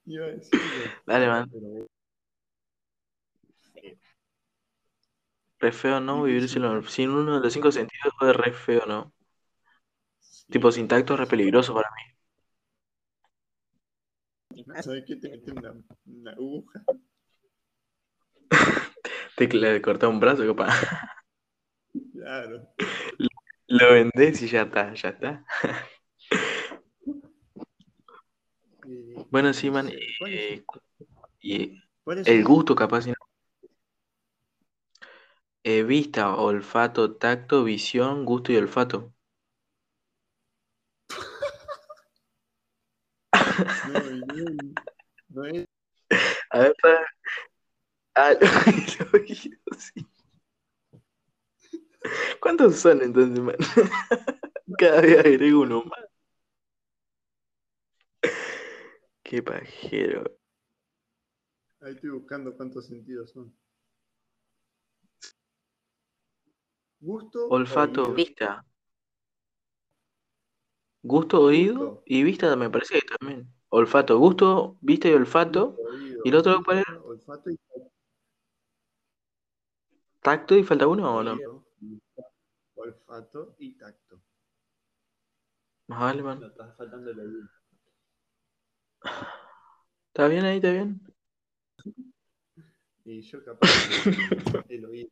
iba 0.07 0.25
a 0.25 0.29
decir 0.29 0.61
Dale, 1.07 1.27
man. 1.27 1.51
Re 5.59 5.73
feo, 5.73 6.01
¿no? 6.01 6.23
Vivir 6.23 6.49
sin 6.49 6.65
uno 7.11 7.37
de 7.37 7.41
los 7.41 7.53
cinco 7.53 7.71
sentidos 7.71 8.15
es 8.23 8.37
re 8.37 8.53
feo, 8.53 8.87
¿no? 8.87 9.13
sí, 10.21 10.47
Tipo, 10.51 10.73
sin 10.73 10.89
tacto 10.89 11.15
es 11.15 11.21
re 11.21 11.27
peligroso 11.27 11.75
para 11.75 11.91
mí. 11.91 12.03
¿Sabes 14.83 15.05
qué? 15.07 15.17
Te 15.17 15.29
meten 15.29 15.59
una, 15.59 15.75
una 16.07 16.33
aguja. 16.33 16.83
Te 19.41 19.49
le 19.57 19.81
cortás 19.81 20.11
un 20.11 20.21
brazo, 20.21 20.47
capaz. 20.47 20.69
Claro. 22.13 22.69
Lo 23.69 23.93
vendés 23.95 24.43
y 24.43 24.49
ya 24.49 24.63
está, 24.63 24.95
ya 24.95 25.09
está. 25.11 25.45
Eh, 28.87 29.15
Bueno, 29.31 29.53
sí, 29.53 29.69
no 29.69 29.75
man. 29.75 29.89
sé, 29.89 29.99
¿cuál 30.19 30.33
es- 30.35 30.41
eh, 30.41 30.65
y 31.43 31.83
cuál 32.05 32.19
es 32.19 32.29
el 32.29 32.45
gusto, 32.45 32.75
capaz, 32.75 33.07
no. 33.07 33.15
Eh, 35.65 35.85
vista, 35.85 36.35
olfato, 36.37 37.17
tacto, 37.17 37.65
visión, 37.65 38.27
gusto 38.27 38.53
y 38.53 38.57
olfato. 38.57 39.15
No, 43.89 44.01
no 44.05 44.75
no 45.29 45.45
es 45.47 45.67
A 46.51 46.59
ver, 46.61 46.75
para. 46.83 47.07
Ah, 48.15 48.35
oído, 49.13 49.59
sí. 49.79 50.07
¿Cuántos 52.41 52.77
son 52.77 53.03
entonces, 53.03 53.41
man? 53.41 53.57
Cada 54.79 55.01
vez 55.01 55.19
agrego 55.19 55.61
uno 55.63 55.85
más. 55.85 56.05
Qué 59.23 59.43
pajero. 59.43 60.25
Ahí 61.81 61.93
estoy 61.93 62.11
buscando 62.11 62.57
cuántos 62.57 62.87
sentidos 62.87 63.31
son. 63.31 63.55
Gusto. 67.01 67.49
Olfato, 67.49 68.03
oído. 68.03 68.15
vista. 68.15 68.65
Gusto, 71.03 71.41
oído 71.41 71.79
Gusto. 71.79 72.03
y 72.07 72.23
vista 72.23 72.55
me 72.57 72.69
parece 72.69 73.01
que 73.01 73.07
también. 73.19 73.49
Olfato, 73.71 74.19
gusto, 74.19 74.77
vista 74.81 75.09
y 75.09 75.13
olfato. 75.13 75.73
Gusto, 75.73 75.83
oído, 75.85 76.23
¿Y 76.25 76.29
el 76.29 76.35
otro 76.35 76.63
cuál 76.65 76.79
era? 76.79 77.01
Olfato 77.03 77.51
y 77.51 77.57
¿Tacto 80.21 80.55
y 80.57 80.65
falta 80.65 80.87
uno 80.87 81.17
o 81.17 81.23
no? 81.23 81.39
olfato 82.75 83.57
y 83.59 83.77
tacto. 83.77 84.21
Más 85.89 86.01
vale, 86.01 86.23
man. 86.23 86.41
No, 86.41 86.47
está 86.47 86.73
faltando 86.75 87.11
el 87.11 87.21
oído. 87.21 87.49
¿Está 90.09 90.29
bien 90.29 90.45
ahí? 90.45 90.57
¿Está 90.57 90.73
bien? 90.73 91.01
Y 93.05 93.23
yo 93.23 93.45
capaz 93.45 93.69
el 94.69 94.85
oído. 94.85 95.11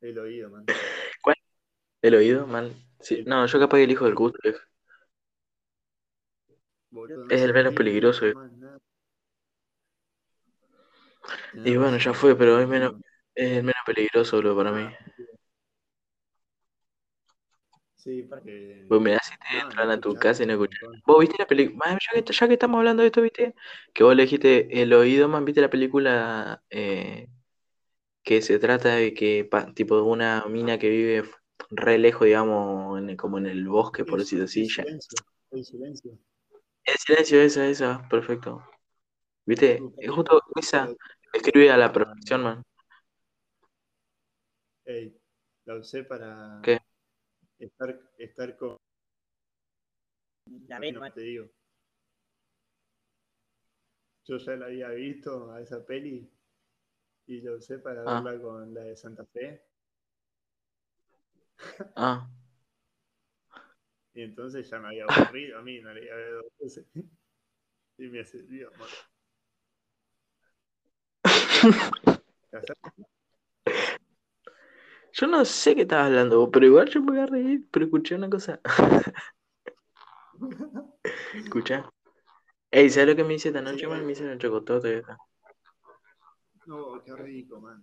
El 0.00 0.18
oído, 0.18 0.50
man. 0.50 0.66
¿El 2.02 2.14
oído, 2.14 2.46
man? 2.46 2.72
Sí. 3.00 3.24
No, 3.26 3.46
yo 3.46 3.58
capaz 3.58 3.78
que 3.78 3.84
elijo 3.84 4.06
el 4.06 4.14
gusto. 4.14 4.38
Boludo, 6.90 7.24
no 7.24 7.30
Es 7.30 7.42
el 7.42 7.52
menos 7.52 7.74
peligroso, 7.74 8.26
eh. 8.26 8.34
Y 11.54 11.76
bueno, 11.76 11.98
ya 11.98 12.12
fue, 12.14 12.36
pero 12.36 12.60
es 12.60 12.68
menos, 12.68 12.94
es 13.34 13.58
el 13.58 13.64
menos 13.64 13.75
peligroso, 13.86 14.38
bro, 14.38 14.56
para 14.56 14.72
mí. 14.72 14.88
Sí, 17.94 18.22
porque. 18.22 18.84
Vos 18.88 19.00
mirá 19.00 19.18
si 19.22 19.32
te 19.38 19.58
No, 19.58 19.62
entran 19.64 19.88
no 19.88 19.94
a 19.94 20.00
tu 20.00 20.14
casa 20.14 20.42
y 20.42 20.46
no 20.46 20.52
escuchas. 20.52 20.80
¿Vos 21.06 21.20
viste 21.20 21.36
la 21.38 21.46
película? 21.46 21.98
Ya 22.14 22.22
que, 22.22 22.32
ya 22.32 22.46
que 22.46 22.52
estamos 22.52 22.78
hablando 22.78 23.02
de 23.02 23.08
esto, 23.08 23.22
¿viste? 23.22 23.54
Que 23.92 24.04
vos 24.04 24.12
elegiste 24.12 24.82
el 24.82 24.92
oído, 24.92 25.28
man, 25.28 25.44
¿viste 25.44 25.60
la 25.60 25.70
película 25.70 26.62
eh, 26.70 27.28
que 28.22 28.42
se 28.42 28.58
trata 28.58 28.94
de 28.94 29.14
que, 29.14 29.48
tipo, 29.74 29.96
de 29.96 30.02
una 30.02 30.44
mina 30.48 30.78
que 30.78 30.88
vive 30.88 31.24
re 31.70 31.98
lejos, 31.98 32.26
digamos, 32.26 32.98
en- 32.98 33.16
como 33.16 33.38
en 33.38 33.46
el 33.46 33.66
bosque, 33.68 34.04
por 34.04 34.18
decirlo 34.20 34.44
así, 34.44 34.62
el 34.62 34.68
ya. 34.68 34.82
silencio. 34.84 35.18
El 35.50 35.64
silencio. 35.64 36.18
El 36.84 36.94
silencio, 36.96 37.40
esa, 37.42 37.66
esa, 37.66 38.08
perfecto. 38.08 38.62
¿Viste? 39.44 39.82
Es 39.98 40.10
justo 40.10 40.42
esa, 40.56 40.88
escribe 41.32 41.70
a 41.70 41.76
la 41.76 41.86
Ah. 41.86 41.92
perfección, 41.92 42.42
man. 42.42 42.62
Ey, 44.86 45.12
la 45.64 45.74
usé 45.74 46.04
para 46.04 46.60
¿Qué? 46.62 46.78
estar, 47.58 48.00
estar 48.18 48.56
con. 48.56 48.76
La 50.68 50.76
no 50.76 50.80
misma. 50.80 51.10
te 51.12 51.20
digo. 51.22 51.46
Yo 54.26 54.38
ya 54.38 54.56
la 54.56 54.66
había 54.66 54.88
visto 54.90 55.52
a 55.52 55.60
esa 55.60 55.84
peli 55.84 56.28
y 57.26 57.40
lo 57.40 57.56
usé 57.56 57.78
para 57.78 58.02
Ah. 58.04 58.22
verla 58.22 58.40
con 58.42 58.74
la 58.74 58.82
de 58.82 58.96
Santa 58.96 59.24
Fe. 59.26 59.62
Ah, 61.96 62.28
Y 64.14 64.22
entonces 64.22 64.68
ya 64.68 64.78
me 64.80 64.88
había 64.88 65.04
aburrido 65.04 65.58
a 65.58 65.62
mí, 65.62 65.78
no 65.80 65.92
le 65.92 66.04
iba 66.04 66.14
a 66.14 66.18
ver 66.18 66.32
dos 66.32 66.52
veces. 66.58 66.86
Y 67.98 68.08
me 68.08 68.24
sirvió, 68.24 68.70
man. 68.78 68.88
Yo 75.18 75.26
no 75.26 75.44
sé 75.46 75.74
qué 75.74 75.82
estabas 75.82 76.06
hablando, 76.08 76.50
pero 76.50 76.66
igual 76.66 76.88
yo 76.90 77.00
me 77.00 77.12
voy 77.12 77.20
a 77.20 77.26
reír, 77.26 77.66
pero 77.70 77.86
escuché 77.86 78.14
una 78.14 78.28
cosa. 78.28 78.60
Escucha. 81.34 81.88
Ey, 82.70 82.90
¿sabes 82.90 83.08
lo 83.10 83.16
que 83.16 83.24
me 83.24 83.34
hice 83.34 83.48
esta 83.48 83.62
noche, 83.62 83.86
man? 83.88 84.04
Me 84.06 84.12
hice 84.12 84.24
un 84.30 84.38
chocotote. 84.38 85.02
No, 86.66 87.02
qué 87.04 87.16
rico, 87.16 87.60
man. 87.60 87.82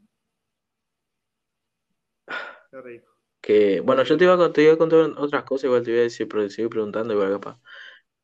Qué 2.69 2.81
rico. 2.81 3.07
Que, 3.41 3.81
bueno, 3.81 4.03
yo 4.03 4.17
te 4.17 4.23
iba, 4.25 4.33
a, 4.45 4.53
te 4.53 4.63
iba 4.63 4.73
a 4.73 4.77
contar 4.77 4.99
otras 5.17 5.43
cosas, 5.43 5.65
igual 5.65 5.83
te 5.83 5.91
iba 5.91 5.99
a 5.99 6.03
decir, 6.03 6.27
pero 6.27 6.49
seguir 6.49 6.69
preguntando, 6.69 7.13
igual 7.13 7.31
capaz. 7.31 7.59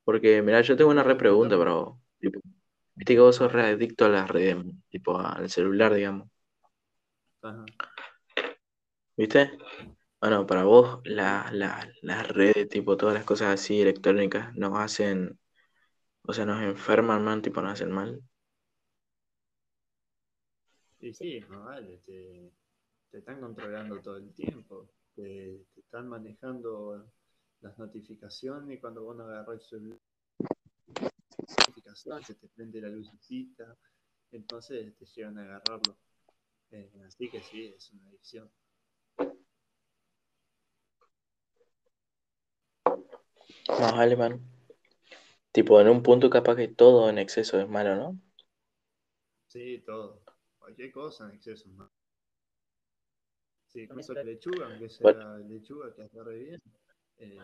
Porque, 0.04 0.42
mira, 0.42 0.62
yo 0.62 0.78
tengo 0.78 0.92
una 0.92 1.04
re 1.04 1.16
pregunta 1.16 1.56
vos. 1.58 2.00
Tipo, 2.20 2.40
viste 2.96 3.16
que 3.16 3.20
vos 3.22 3.36
sos 3.38 3.52
re 3.52 3.64
adicto 3.64 4.06
a 4.06 4.10
las 4.10 4.30
redes, 4.30 4.58
tipo 4.90 5.20
al 5.20 5.50
celular, 5.50 5.94
digamos. 5.94 6.30
Ajá. 7.42 7.66
¿Viste? 9.20 9.52
Bueno, 10.22 10.48
para 10.48 10.64
vos, 10.64 11.02
la, 11.04 11.50
la- 11.52 11.92
las 12.04 12.26
redes, 12.30 12.70
tipo 12.70 12.96
todas 12.96 13.14
las 13.16 13.26
cosas 13.26 13.50
así 13.54 13.82
electrónicas, 13.82 14.56
nos 14.56 14.78
hacen, 14.80 15.38
o 16.24 16.34
sea, 16.34 16.46
nos 16.46 16.62
enferman, 16.64 17.24
man, 17.26 17.42
tipo, 17.42 17.62
nos 17.62 17.74
hacen 17.74 17.92
mal. 17.92 18.22
Y 21.02 21.14
sí, 21.14 21.42
no 21.50 21.66
vale, 21.66 21.98
te, 22.06 22.50
te 23.12 23.18
están 23.18 23.42
controlando 23.42 24.00
todo 24.00 24.16
el 24.18 24.34
tiempo. 24.34 24.90
Te, 25.16 25.64
están 25.76 26.08
manejando 26.08 27.12
las 27.60 27.78
notificaciones 27.78 28.80
cuando 28.80 29.04
vos 29.04 29.18
no 29.18 29.26
agarras 29.26 29.56
el 29.56 29.62
celular, 29.62 30.00
se 32.26 32.36
te 32.36 32.48
prende 32.48 32.80
la 32.80 32.88
lucecita, 32.88 33.78
entonces 34.32 34.96
te 34.98 35.06
llegan 35.06 35.38
a 35.40 35.42
agarrarlo. 35.44 35.98
Eh, 36.72 36.90
así 37.06 37.30
que 37.30 37.42
sí, 37.42 37.74
es 37.76 37.92
una 37.92 38.08
adicción. 38.08 38.50
Más 43.80 43.96
vale, 43.96 44.16
man. 44.16 44.40
Tipo, 45.52 45.80
en 45.82 45.90
un 45.90 46.04
punto 46.04 46.30
capaz 46.30 46.56
que 46.56 46.68
todo 46.68 47.10
en 47.10 47.18
exceso 47.18 47.60
es 47.60 47.68
malo, 47.68 47.96
¿no? 47.96 48.20
Sí, 49.48 49.82
todo. 49.86 50.22
Cualquier 50.60 50.92
cosa 50.92 51.26
en 51.26 51.36
exceso. 51.36 51.70
¿no? 51.70 51.90
Si 53.68 53.88
comes 53.88 54.10
la 54.10 54.24
lechuga, 54.24 54.66
aunque 54.68 54.90
sea 54.90 55.04
Bueno. 55.12 55.38
lechuga 55.40 55.94
que 55.94 56.02
hace 56.04 56.24
re 56.24 56.38
bien, 56.38 56.62
eh, 57.18 57.38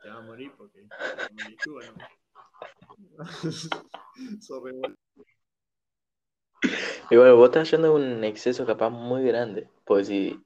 te 0.00 0.08
va 0.08 0.16
a 0.16 0.20
morir 0.20 0.52
porque 0.56 0.86
comes 1.28 1.50
lechuga, 1.50 1.82
¿no? 1.90 3.18
Sos 4.40 4.62
re 4.62 4.72
bueno. 4.72 4.96
Y 7.10 7.16
bueno, 7.16 7.36
vos 7.36 7.46
estás 7.48 7.70
yendo 7.70 7.88
a 7.88 7.92
un 7.92 8.24
exceso 8.24 8.64
capaz 8.64 8.90
muy 8.90 9.24
grande. 9.24 9.68
Porque 9.84 10.04
si, 10.04 10.44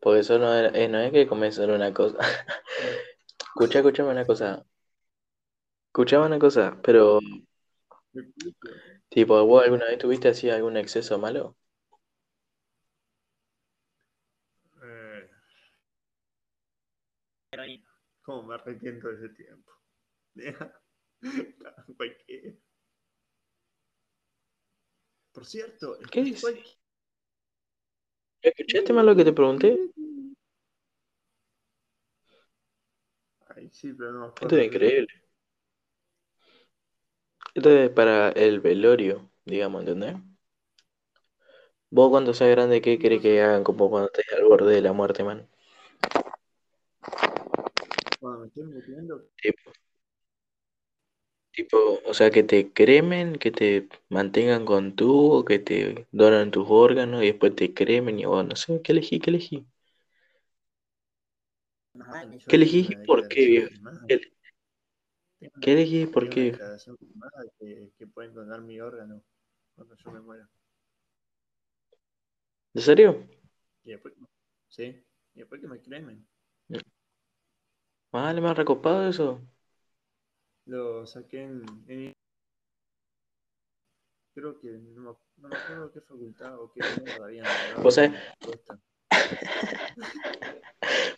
porque 0.00 0.20
eso 0.20 0.38
no 0.38 0.54
es, 0.54 0.74
eh, 0.74 0.88
no 0.88 0.98
es 0.98 1.12
que 1.12 1.26
comes 1.26 1.54
solo 1.54 1.74
una 1.74 1.92
cosa. 1.92 2.16
Escucha, 3.40 3.78
escúchame 3.80 4.10
una 4.10 4.24
cosa. 4.24 4.64
Escuchame 5.90 6.26
una 6.26 6.38
cosa, 6.38 6.78
pero 6.84 7.18
tipo, 9.08 9.44
¿vos 9.44 9.64
alguna 9.64 9.86
vez 9.86 9.98
tuviste 9.98 10.28
así 10.28 10.48
algún 10.48 10.76
exceso 10.76 11.18
malo? 11.18 11.56
Eh, 14.82 15.28
¿Cómo 18.22 18.44
me 18.44 18.54
arrepiento 18.54 19.08
de 19.08 19.14
ese 19.16 19.28
tiempo? 19.30 19.72
Cualquiera. 21.96 22.52
Por 25.32 25.44
cierto, 25.44 25.98
¿Qué 26.10 26.22
dices? 26.22 26.78
¿Escuchaste 28.42 28.92
mal 28.92 29.06
lo 29.06 29.16
que 29.16 29.24
te 29.24 29.32
pregunté? 29.32 29.76
Ay, 33.48 33.68
sí, 33.72 33.92
pero 33.92 34.12
no 34.12 34.20
me 34.20 34.26
Esto 34.28 34.56
es 34.56 34.66
increíble. 34.66 35.19
Esto 37.54 37.70
es 37.70 37.90
para 37.90 38.30
el 38.30 38.60
velorio, 38.60 39.30
digamos, 39.44 39.82
¿entendés? 39.82 40.16
Vos 41.90 42.10
cuando 42.10 42.34
seas 42.34 42.50
grande, 42.50 42.80
¿qué 42.82 42.98
querés 42.98 43.20
que 43.22 43.40
hagan 43.42 43.62
como 43.64 43.88
cuando 43.90 44.08
estés 44.12 44.26
al 44.36 44.44
borde 44.44 44.74
de 44.74 44.82
la 44.82 44.92
muerte, 44.92 45.22
man? 45.24 45.48
Cuando 48.20 48.40
me 48.40 48.46
estoy 48.48 48.64
muriendo, 48.64 49.24
Tipo, 49.42 49.72
tipo, 51.52 52.00
o 52.06 52.14
sea, 52.14 52.30
que 52.30 52.42
te 52.42 52.72
cremen, 52.72 53.34
que 53.36 53.50
te 53.50 53.88
mantengan 54.08 54.64
con 54.64 54.96
tubo, 54.96 55.44
que 55.44 55.58
te 55.58 56.06
donan 56.12 56.50
tus 56.50 56.66
órganos 56.70 57.22
y 57.22 57.26
después 57.26 57.54
te 57.56 57.74
cremen 57.74 58.18
y 58.18 58.24
vos, 58.26 58.44
no 58.46 58.56
sé, 58.56 58.80
¿qué 58.82 58.92
elegí? 58.92 59.20
¿Qué 59.20 59.30
elegí? 59.30 59.66
yo 62.38 62.46
¿Qué 62.48 62.56
elegí? 62.56 62.96
¿Por 63.06 63.28
qué, 63.28 63.46
viejo? 63.46 63.70
Firmada. 65.40 65.60
¿Qué, 65.62 65.72
elegí? 65.72 66.06
¿Por 66.06 66.28
qué? 66.30 66.56
que, 67.58 67.90
que 67.98 68.06
pueden 68.06 68.34
donar 68.34 68.60
mi 68.62 68.80
órgano 68.80 69.22
cuando 69.74 69.96
yo 69.96 70.10
me 70.12 70.20
muera. 70.20 70.48
¿En 72.74 72.82
serio? 72.82 73.26
Y 73.84 73.90
después, 73.90 74.14
sí, 74.68 75.02
y 75.34 75.38
después 75.38 75.60
que 75.60 75.68
me 75.68 75.80
cremen. 75.80 76.26
Vale, 78.12 78.40
me 78.40 78.48
ha 78.48 78.54
recopado 78.54 79.08
eso. 79.08 79.40
Lo 80.66 81.06
saqué 81.06 81.42
en, 81.42 81.64
en- 81.88 82.12
creo 84.34 84.58
que 84.58 84.68
no, 84.70 85.02
me- 85.02 85.18
no 85.42 85.48
me 85.48 85.56
acuerdo 85.56 85.92
qué 85.92 86.00
facultad 86.00 86.58
o 86.58 86.72
qué 86.72 86.80
habían 87.22 87.44
dado 87.44 87.82
Vos 87.82 87.98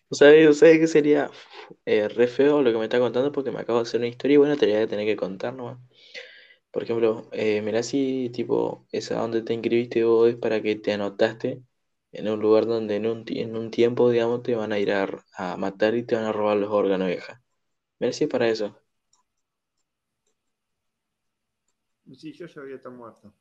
vos 0.08 0.18
sabés, 0.18 0.46
vos 0.48 0.58
sabés 0.58 0.78
que 0.78 0.86
sería 0.86 1.30
eh, 1.86 2.08
re 2.08 2.26
feo 2.28 2.62
lo 2.62 2.72
que 2.72 2.78
me 2.78 2.84
está 2.84 2.98
contando 2.98 3.32
porque 3.32 3.50
me 3.50 3.60
acabo 3.60 3.78
de 3.78 3.82
hacer 3.84 4.00
una 4.00 4.08
historia 4.08 4.34
y 4.34 4.38
bueno, 4.38 4.56
te 4.56 4.66
la 4.66 4.74
voy 4.74 4.82
a 4.84 4.86
tener 4.88 5.06
que 5.06 5.16
contar 5.16 5.54
nomás. 5.54 5.78
Por 6.70 6.84
ejemplo, 6.84 7.28
eh, 7.32 7.62
mirá 7.62 7.82
si 7.82 8.30
tipo 8.30 8.86
esa 8.92 9.16
donde 9.20 9.42
te 9.42 9.54
inscribiste 9.54 10.04
vos 10.04 10.30
es 10.30 10.36
para 10.36 10.62
que 10.62 10.76
te 10.76 10.92
anotaste 10.92 11.62
en 12.12 12.28
un 12.28 12.40
lugar 12.40 12.66
donde 12.66 12.96
en 12.96 13.06
un, 13.06 13.24
en 13.28 13.56
un 13.56 13.70
tiempo, 13.70 14.10
digamos, 14.10 14.42
te 14.42 14.54
van 14.56 14.72
a 14.72 14.78
ir 14.78 14.92
a, 14.92 15.06
matar 15.58 15.94
y 15.96 16.04
te 16.04 16.14
van 16.16 16.24
a 16.24 16.32
robar 16.32 16.56
los 16.58 16.70
órganos, 16.70 17.08
vieja. 17.08 17.42
Mirá 18.00 18.12
si 18.12 18.24
es 18.24 18.30
para 18.30 18.48
eso. 18.48 18.76
Sí, 22.16 22.32
yo 22.32 22.46
ya 22.46 22.60
había 22.60 22.76
estado 22.76 22.94
muerto. 22.94 23.34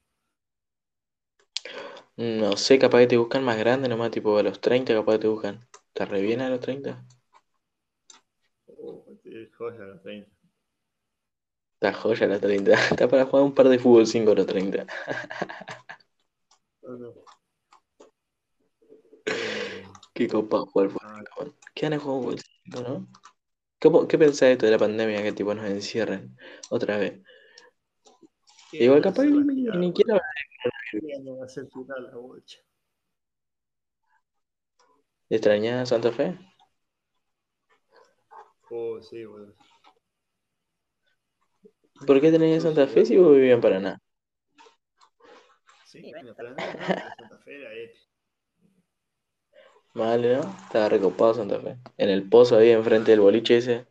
No 2.17 2.55
sé, 2.57 2.79
capaz 2.79 2.99
que 2.99 3.07
te 3.07 3.17
buscan 3.17 3.43
más 3.43 3.57
grande 3.57 3.89
nomás, 3.89 4.11
tipo 4.11 4.37
a 4.37 4.43
los 4.43 4.61
30 4.61 4.93
capaz 4.93 5.13
que 5.13 5.19
te 5.19 5.27
buscan. 5.27 5.67
¿Te 5.93 6.05
re 6.05 6.21
bien 6.21 6.41
a 6.41 6.49
los 6.49 6.59
30? 6.59 7.03
Oh, 8.67 9.05
qué 9.23 9.49
joya 9.57 9.79
los 9.85 10.01
30. 10.01 10.29
Está 11.73 11.93
joya 11.93 12.25
a 12.25 12.29
los 12.29 12.41
30. 12.41 12.73
Está 12.91 13.07
para 13.07 13.25
jugar 13.25 13.43
un 13.43 13.53
par 13.53 13.67
de 13.69 13.79
fútbol 13.79 14.07
5 14.07 14.31
a 14.31 14.35
los 14.35 14.45
30. 14.45 14.85
No, 16.81 16.97
no. 16.97 17.13
Qué 20.13 20.27
copado 20.27 20.65
jugar 20.67 20.89
fútbol 20.89 21.09
ah, 21.09 21.23
5, 21.25 21.45
man. 21.45 21.55
¿Qué 21.73 21.89
de 21.89 21.97
jugar 21.97 22.21
fútbol 22.21 22.39
5, 22.39 22.81
no? 22.81 23.07
¿Cómo- 23.81 24.07
¿Qué 24.07 24.17
pensás 24.17 24.41
de 24.41 24.51
esto 24.53 24.65
de 24.67 24.71
la 24.73 24.77
pandemia 24.77 25.23
que 25.23 25.31
tipo 25.31 25.53
nos 25.53 25.65
encierren 25.65 26.37
otra 26.69 26.97
vez? 26.97 27.19
¿qué 28.71 28.83
Igual 28.85 28.99
a 28.99 29.01
capaz 29.01 29.23
ni, 29.25 29.63
ni 29.63 29.93
quiero 29.93 30.15
¿Qué 30.15 30.69
van 30.99 31.41
a 31.41 31.45
hacer 31.45 31.67
final 31.67 32.03
la 32.03 32.17
bocha? 32.17 32.59
extrañar 35.29 35.87
Santa 35.87 36.11
Fe. 36.11 36.37
Oh, 38.69 39.01
sí, 39.01 39.23
boludo. 39.25 39.55
¿Por 42.05 42.19
qué 42.19 42.31
Yo 42.31 42.61
Santa 42.61 42.87
Fe 42.87 43.05
si 43.05 43.17
vos 43.17 43.33
vivías 43.33 43.55
en 43.55 43.61
Paraná? 43.61 44.01
Sí, 45.85 46.01
bueno, 46.11 46.33
para 46.35 46.51
nada 46.51 46.73
no, 46.73 46.79
pero 46.81 47.09
Santa 47.17 47.37
Fe 47.43 47.55
era 47.59 47.73
épico. 47.73 48.05
Vale, 49.93 50.37
¿no? 50.37 50.41
Estaba 50.63 50.89
recopado 50.89 51.33
Santa 51.33 51.59
Fe. 51.59 51.77
En 51.97 52.09
el 52.09 52.27
pozo 52.27 52.57
ahí 52.57 52.69
enfrente 52.69 53.11
del 53.11 53.19
boliche 53.19 53.57
ese. 53.57 53.85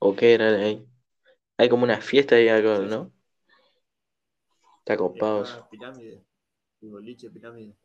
¿O 0.00 0.14
qué 0.16 0.34
era 0.34 0.48
ahí? 0.48 0.86
Hay 1.56 1.68
como 1.68 1.84
una 1.84 2.00
fiesta 2.00 2.36
ahí, 2.36 2.48
algo. 2.48 2.78
¿no? 2.80 3.12
Está 4.88 4.96
copado 4.96 5.68
pirámide. 5.70 6.24
Y 6.80 6.88
boliche 6.88 7.28
pirámide. 7.28 7.76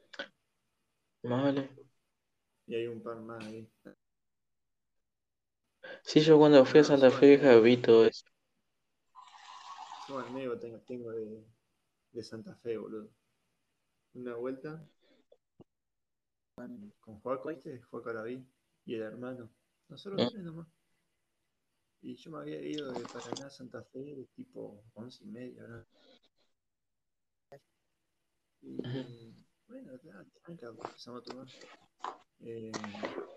Vale. 1.21 1.69
Y 2.65 2.75
hay 2.75 2.87
un 2.87 3.03
par 3.03 3.19
más 3.19 3.45
ahí. 3.45 3.67
Sí, 6.05 6.21
yo 6.21 6.37
cuando 6.37 6.63
fui 6.63 6.79
a 6.79 6.83
No, 6.83 6.87
Santa 6.87 7.11
Fe, 7.11 7.59
vi 7.59 7.75
todo 7.75 8.05
eso. 8.05 8.23
yo 10.07 10.19
amigo 10.19 10.57
tengo, 10.57 10.79
tengo 10.79 11.11
de, 11.11 11.43
de 12.13 12.23
Santa 12.23 12.55
Fe, 12.55 12.77
boludo. 12.77 13.09
una 14.13 14.35
vuelta 14.35 14.81
con 17.01 17.19
Joaco, 17.19 17.49
¿viste? 17.49 17.81
Joaco 17.81 18.13
la 18.13 18.23
vi, 18.23 18.45
y 18.85 18.95
el 18.95 19.01
hermano. 19.01 19.49
Nosotros 19.89 20.21
Mm. 20.21 20.31
tres 20.31 20.43
nomás. 20.45 20.67
Y 22.01 22.15
yo 22.15 22.31
me 22.31 22.37
había 22.39 22.61
ido 22.61 22.91
de 22.93 23.05
Paraná 23.07 23.47
a 23.47 23.49
Santa 23.49 23.81
Fe 23.83 24.25
tipo 24.35 24.83
once 24.93 25.23
y 25.23 25.27
media, 25.27 25.63
¿no? 25.67 25.85
Y 28.63 29.35
bueno, 29.67 29.91
claro, 29.99 30.25
tranca, 30.45 30.67
empezamos 30.67 31.21
a 31.21 31.23
tomar. 31.23 31.47
Eh, 32.39 32.71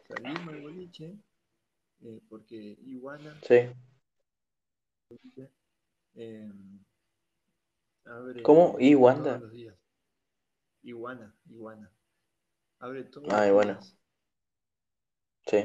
salimos 0.09 0.49
al 0.49 0.61
boliche 0.63 1.17
eh, 2.03 2.21
porque 2.29 2.57
Iguana 2.87 3.35
Sí. 3.43 3.69
eh, 6.15 6.53
abre 8.05 8.43
¿Cómo? 8.43 8.77
Días. 9.51 9.77
Iguana, 10.83 11.35
Iguana. 11.51 11.91
Abre 12.79 13.05
los 13.49 13.55
bueno. 13.55 13.73
días. 13.75 13.97
Sí. 15.47 15.65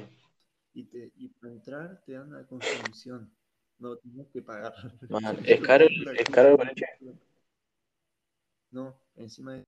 Y, 0.73 0.83
te, 0.85 1.11
y 1.15 1.29
para 1.29 1.53
entrar 1.53 2.01
te 2.05 2.13
dan 2.13 2.29
una 2.29 2.45
consumición. 2.47 3.31
No 3.77 3.97
tienes 3.97 4.27
que 4.29 4.41
pagar. 4.41 4.73
Man, 5.09 5.37
¿es 5.45 5.59
caro, 5.61 5.85
es 5.85 6.29
caro 6.29 6.49
el 6.49 6.57
boliche? 6.57 6.85
No, 8.71 8.97
encima 9.15 9.53
de. 9.53 9.65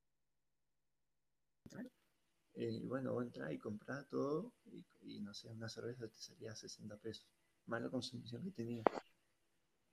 Eh, 2.55 2.81
bueno, 2.85 3.13
vos 3.13 3.23
entrás 3.23 3.51
y 3.51 3.57
comprás 3.57 4.07
todo 4.07 4.53
y, 4.65 4.85
y, 5.01 5.19
no 5.19 5.33
sé, 5.33 5.49
una 5.49 5.67
cerveza 5.67 6.07
te 6.07 6.17
salía 6.17 6.55
60 6.55 6.97
pesos. 6.97 7.27
Más 7.65 7.81
la 7.81 7.89
consumición 7.89 8.43
que 8.43 8.51
tenía. 8.51 8.83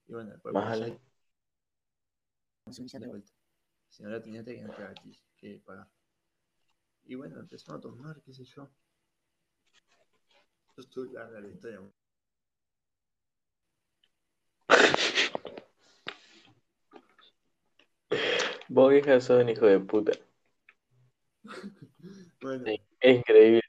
Y 0.07 0.13
bueno, 0.13 0.31
después 0.33 0.55
vale. 0.55 1.01
consumición 2.65 3.03
de 3.03 3.09
vuelta. 3.09 3.33
Si 3.89 4.03
no 4.03 4.11
la 4.11 4.23
tenías, 4.23 4.45
te 4.45 4.55
tenías 4.55 4.77
que, 4.77 5.19
que 5.37 5.59
pagar. 5.61 5.89
Y 7.05 7.15
bueno, 7.15 7.41
empezamos 7.41 7.79
a 7.79 7.83
tomar, 7.83 8.21
qué 8.23 8.33
sé 8.33 8.45
yo. 8.45 8.71
Yo 10.77 10.83
estuve 10.83 11.13
larga 11.13 11.41
la 11.41 11.49
historia. 11.49 11.81
Vos, 18.71 18.95
hija, 18.95 19.21
sos 19.21 19.43
un 19.43 19.49
hijo 19.51 19.67
de 19.67 19.81
puta. 19.81 20.13
Bueno, 22.41 22.65
Sí, 22.65 22.81
es 23.01 23.17
increíble. 23.19 23.61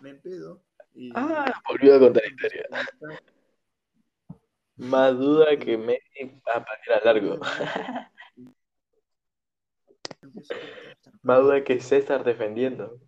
me 0.00 0.10
empedo 0.10 0.62
y. 0.94 1.10
Ah, 1.14 1.52
volvió 1.68 1.96
a 1.96 1.98
contar 1.98 2.22
la 2.22 2.30
historia. 2.30 2.66
Más 4.76 5.16
duda 5.18 5.56
que 5.58 5.76
me... 5.76 5.98
Ah, 6.46 6.64
era 6.86 7.00
largo. 7.04 7.38
Más 11.22 11.40
duda 11.42 11.64
que 11.64 11.80
César 11.80 12.24
defendiendo. 12.24 12.98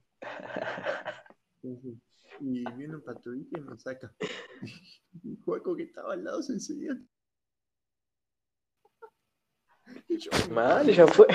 Y 2.40 2.64
viene 2.76 2.96
un 2.96 3.02
patrullita 3.02 3.58
y 3.58 3.62
me 3.62 3.78
saca. 3.78 4.12
Y 5.22 5.36
Juaco 5.44 5.76
que 5.76 5.84
estaba 5.84 6.12
al 6.14 6.24
lado 6.24 6.42
se 6.42 6.54
enseñó. 6.54 6.98
Cago 9.84 10.90
ya 10.90 11.06
fue. 11.06 11.26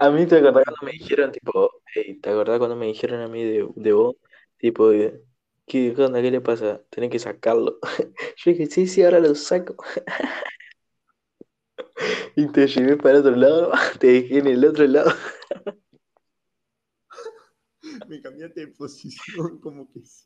A 0.00 0.10
mí 0.10 0.26
te 0.26 0.36
acordás 0.36 0.64
cuando 0.64 0.86
me 0.86 0.92
dijeron, 0.92 1.32
tipo, 1.32 1.70
hey, 1.94 2.18
¿te 2.20 2.30
acordás 2.30 2.58
cuando 2.58 2.76
me 2.76 2.86
dijeron 2.86 3.20
a 3.20 3.28
mí 3.28 3.44
de, 3.44 3.68
de 3.74 3.92
vos? 3.92 4.16
Tipo, 4.58 4.90
de, 4.90 5.22
¿qué, 5.66 5.92
qué 5.94 6.02
onda? 6.02 6.20
¿Qué 6.22 6.30
le 6.30 6.40
pasa? 6.40 6.82
Tenés 6.90 7.10
que 7.10 7.18
sacarlo. 7.18 7.78
Yo 8.36 8.50
dije, 8.52 8.66
sí, 8.66 8.86
sí, 8.86 9.02
ahora 9.02 9.20
lo 9.20 9.34
saco. 9.34 9.76
Y 12.34 12.50
te 12.50 12.66
llevé 12.66 12.96
para 12.96 13.20
otro 13.20 13.36
lado, 13.36 13.72
te 14.00 14.06
dejé 14.08 14.38
en 14.38 14.46
el 14.46 14.64
otro 14.64 14.86
lado. 14.86 15.12
me 18.08 18.20
cambiaste 18.20 18.60
de 18.60 18.68
posición 18.68 19.58
como 19.60 19.88
que 19.92 20.00
sí. 20.04 20.24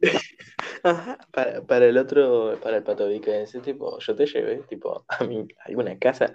Ajá, 0.87 1.18
para, 1.33 1.66
para 1.66 1.87
el 1.87 1.99
otro, 1.99 2.61
para 2.62 2.77
el 2.77 2.85
patobica 2.85 3.37
ese 3.37 3.59
tipo, 3.59 3.99
yo 3.99 4.14
te 4.14 4.25
llevé, 4.25 4.59
tipo, 4.68 5.05
a 5.09 5.25
mi, 5.25 5.40
a 5.40 5.64
alguna 5.64 5.99
casa, 5.99 6.33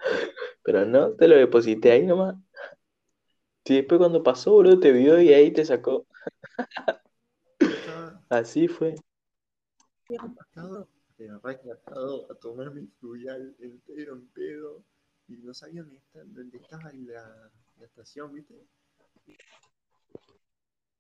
pero 0.62 0.86
no, 0.86 1.12
te 1.14 1.30
lo 1.30 1.38
deposité 1.38 1.94
ahí 1.94 2.06
nomás. 2.06 2.36
Y 3.64 3.76
después 3.76 4.00
cuando 4.00 4.22
pasó, 4.22 4.52
boludo, 4.52 4.78
te 4.78 4.92
vio 4.92 5.22
y 5.22 5.32
ahí 5.34 5.52
te 5.52 5.64
sacó. 5.64 6.06
Estaba 7.60 8.22
Así 8.28 8.68
fue. 8.68 8.96
pero 11.16 11.40
relajado 11.40 12.30
a 12.30 12.36
tomar 12.36 12.74
mi 12.74 12.88
fluvial 13.00 13.56
entero 13.60 14.16
en 14.16 14.28
pedo. 14.32 14.84
Y 15.30 15.38
no 15.38 15.54
sabía 15.54 15.86
dónde, 16.14 16.58
estaba 16.58 16.92
la, 16.92 17.50
la 17.80 17.86
estación, 17.86 18.34
¿viste? 18.34 18.56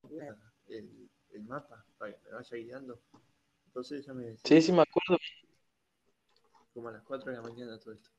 Era 0.10 0.38
el, 0.70 1.10
el 1.34 1.44
mapa 1.44 1.84
para 1.98 2.14
que 2.14 2.20
me 2.30 2.36
vaya 2.36 2.58
guiando. 2.58 3.02
Entonces 3.72 4.04
ella 4.04 4.14
me 4.14 4.26
decía, 4.26 4.42
Sí, 4.44 4.62
sí, 4.62 4.72
me 4.74 4.82
acuerdo. 4.82 5.18
como 6.74 6.90
a 6.90 6.92
las 6.92 7.04
4 7.04 7.32
de 7.32 7.38
la 7.38 7.44
mañana 7.44 7.80
todo 7.80 7.94
esto. 7.94 8.10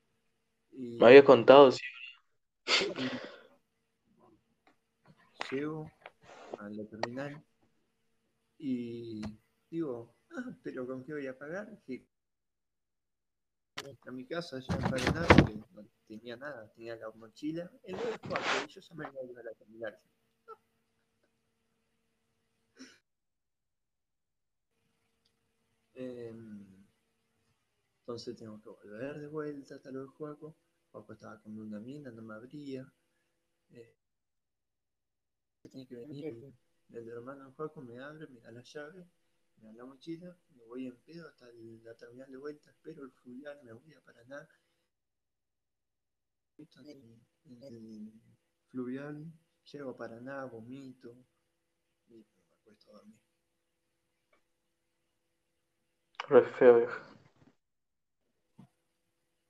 Y 0.73 0.99
Me 0.99 1.09
había 1.09 1.23
contado, 1.23 1.71
sí. 1.71 1.83
llego 5.51 5.91
a 6.59 6.71
la 6.71 6.85
terminal 6.87 7.45
y 8.57 9.21
digo, 9.69 10.15
ah, 10.31 10.57
pero 10.63 10.87
¿con 10.87 11.05
qué 11.05 11.13
voy 11.13 11.27
a 11.27 11.37
pagar? 11.37 11.79
Que 11.85 12.07
a 14.07 14.11
mi 14.11 14.25
casa 14.25 14.59
ya 14.59 14.75
en 14.75 14.83
Paraná 14.91 15.27
porque 15.29 15.55
no 15.55 15.85
tenía 16.09 16.37
nada, 16.37 16.73
tenía 16.73 16.97
la 16.97 17.11
mochila, 17.11 17.71
el 17.85 17.97
de 17.97 18.19
cuatro, 18.27 18.53
y 18.67 18.69
yo 18.71 18.81
ya 18.81 18.95
me 18.95 19.05
iba 19.05 19.21
a 19.21 19.25
ir 19.25 19.39
a 19.39 19.43
la 19.43 19.53
terminal. 19.53 19.99
Em, 26.03 26.39
entonces 28.01 28.37
tengo 28.37 28.61
que 28.61 28.69
volver 28.69 29.19
de 29.19 29.27
vuelta 29.29 29.75
hasta 29.77 29.91
lo 29.91 30.03
de 30.03 30.07
Juaco. 30.09 30.57
Juaco 30.91 31.13
estaba 31.15 31.41
con 31.41 31.59
una 31.59 31.81
mina, 31.81 32.11
no 32.11 32.23
me 32.23 32.35
abría. 32.35 32.93
Eh, 33.71 33.97
tenía 35.63 35.87
que 35.87 35.97
venir 35.97 36.27
el, 36.27 36.55
el 36.91 37.09
hermano 37.09 37.47
de 37.47 37.53
Juaco, 37.53 37.81
me 37.83 37.99
abre, 37.99 38.27
me 38.29 38.41
da 38.41 38.53
la 38.53 38.63
llave, 38.63 39.09
me 39.57 39.69
da 39.69 39.73
la 39.73 39.85
mochila, 39.87 40.37
me 40.51 40.65
voy 40.65 40.87
en 40.87 40.97
pedo 41.03 41.27
hasta 41.29 41.49
el- 41.49 41.83
la 41.83 41.97
terminal 41.97 42.31
de 42.31 42.37
vuelta, 42.37 42.71
espero 42.71 43.03
el 43.05 43.11
fluvial, 43.13 43.59
me 43.65 43.73
voy 43.73 43.93
a 43.95 44.01
Paraná. 44.05 44.49
En 46.57 46.87
el, 46.87 47.21
en 47.45 47.63
el 47.63 48.13
fluvial, 48.71 49.31
llego 49.71 49.91
a 49.91 49.97
Paraná, 49.97 50.45
vomito 50.47 51.27
y 52.09 52.15
me 52.17 52.57
acuesto 52.57 52.91
a 52.93 52.95
dormir. 52.99 53.22
Re 56.33 56.43
feo, 56.59 56.79
viejo. 56.79 57.01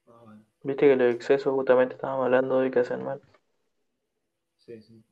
Ah, 0.07 0.21
bueno, 0.25 0.45
Viste 0.65 0.89
que 0.89 0.97
los 0.97 1.15
excesos 1.15 1.55
justamente 1.55 1.95
estábamos 1.95 2.25
hablando 2.25 2.59
de 2.59 2.73
que 2.73 2.81
hacen 2.81 3.05
mal. 3.05 3.21
sí, 4.59 4.81
sí. 4.83 5.05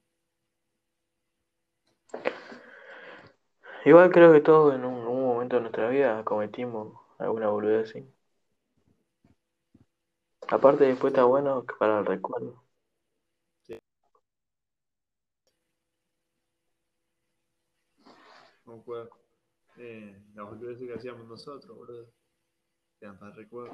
Igual 3.84 4.10
creo 4.10 4.32
que 4.32 4.40
todos 4.40 4.74
en 4.74 4.86
un, 4.86 5.06
un 5.06 5.22
momento 5.26 5.56
de 5.56 5.60
nuestra 5.62 5.90
vida 5.90 6.24
cometimos 6.24 6.94
alguna 7.18 7.48
boludez 7.50 7.90
así. 7.90 8.10
Aparte 10.48 10.84
después 10.84 11.12
está 11.14 11.24
Sí. 11.24 11.24
bueno 11.24 11.64
para 11.78 12.00
el 12.00 12.04
recuerdo. 12.04 12.62
No 18.66 18.80
puedo. 18.82 19.19
Eh, 19.82 20.14
las 20.34 20.46
boludeces 20.46 20.86
que 20.86 20.92
hacíamos 20.92 21.26
nosotros, 21.26 21.74
boludo. 21.74 22.06
Quedan 22.98 23.18
para 23.18 23.34
recuerdo. 23.34 23.72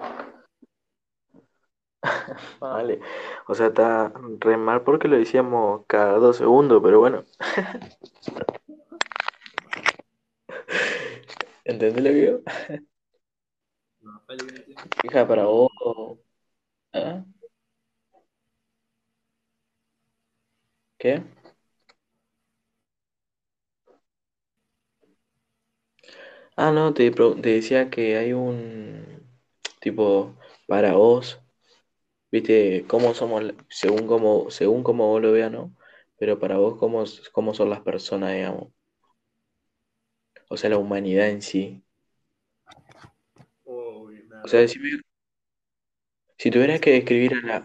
Vale. 2.60 3.00
O 3.48 3.54
sea, 3.56 3.66
está 3.66 4.12
re 4.38 4.56
mal 4.56 4.82
porque 4.82 5.08
lo 5.08 5.16
decíamos 5.16 5.84
cada 5.88 6.18
dos 6.18 6.36
segundos, 6.36 6.80
pero 6.80 7.00
bueno. 7.00 7.24
¿Entendés 11.64 12.04
lo 12.04 12.10
que 12.10 12.14
digo? 12.14 12.40
Hija, 15.02 15.26
para 15.26 15.46
vos. 15.46 15.70
¿Ah? 16.92 17.24
¿Qué? 20.98 21.22
Ah, 26.56 26.70
no, 26.72 26.94
te, 26.94 27.10
pro- 27.12 27.34
te 27.40 27.50
decía 27.50 27.90
que 27.90 28.16
hay 28.16 28.32
un 28.32 29.22
tipo 29.80 30.36
para 30.66 30.94
vos, 30.94 31.40
viste, 32.32 32.86
cómo 32.88 33.14
somos, 33.14 33.42
la- 33.44 33.54
según 33.70 34.06
cómo, 34.08 34.50
según 34.50 34.82
cómo 34.84 35.08
vos 35.08 35.22
lo 35.22 35.32
veas, 35.32 35.52
¿no? 35.52 35.76
Pero 36.18 36.38
para 36.40 36.58
vos, 36.58 36.76
cómo, 36.78 37.02
s- 37.04 37.22
cómo 37.32 37.54
son 37.54 37.70
las 37.70 37.80
personas, 37.82 38.32
digamos. 38.34 38.68
O 40.48 40.56
sea, 40.56 40.70
la 40.70 40.78
humanidad 40.78 41.28
en 41.30 41.40
sí. 41.40 41.84
Uy, 43.64 44.22
me 44.28 44.34
O 44.42 44.48
sea, 44.48 44.60
agarró. 44.60 44.60
decime, 44.60 45.00
Si 46.38 46.50
tuvieras 46.50 46.80
que 46.80 46.92
describir 46.92 47.34
a 47.34 47.46
la, 47.46 47.64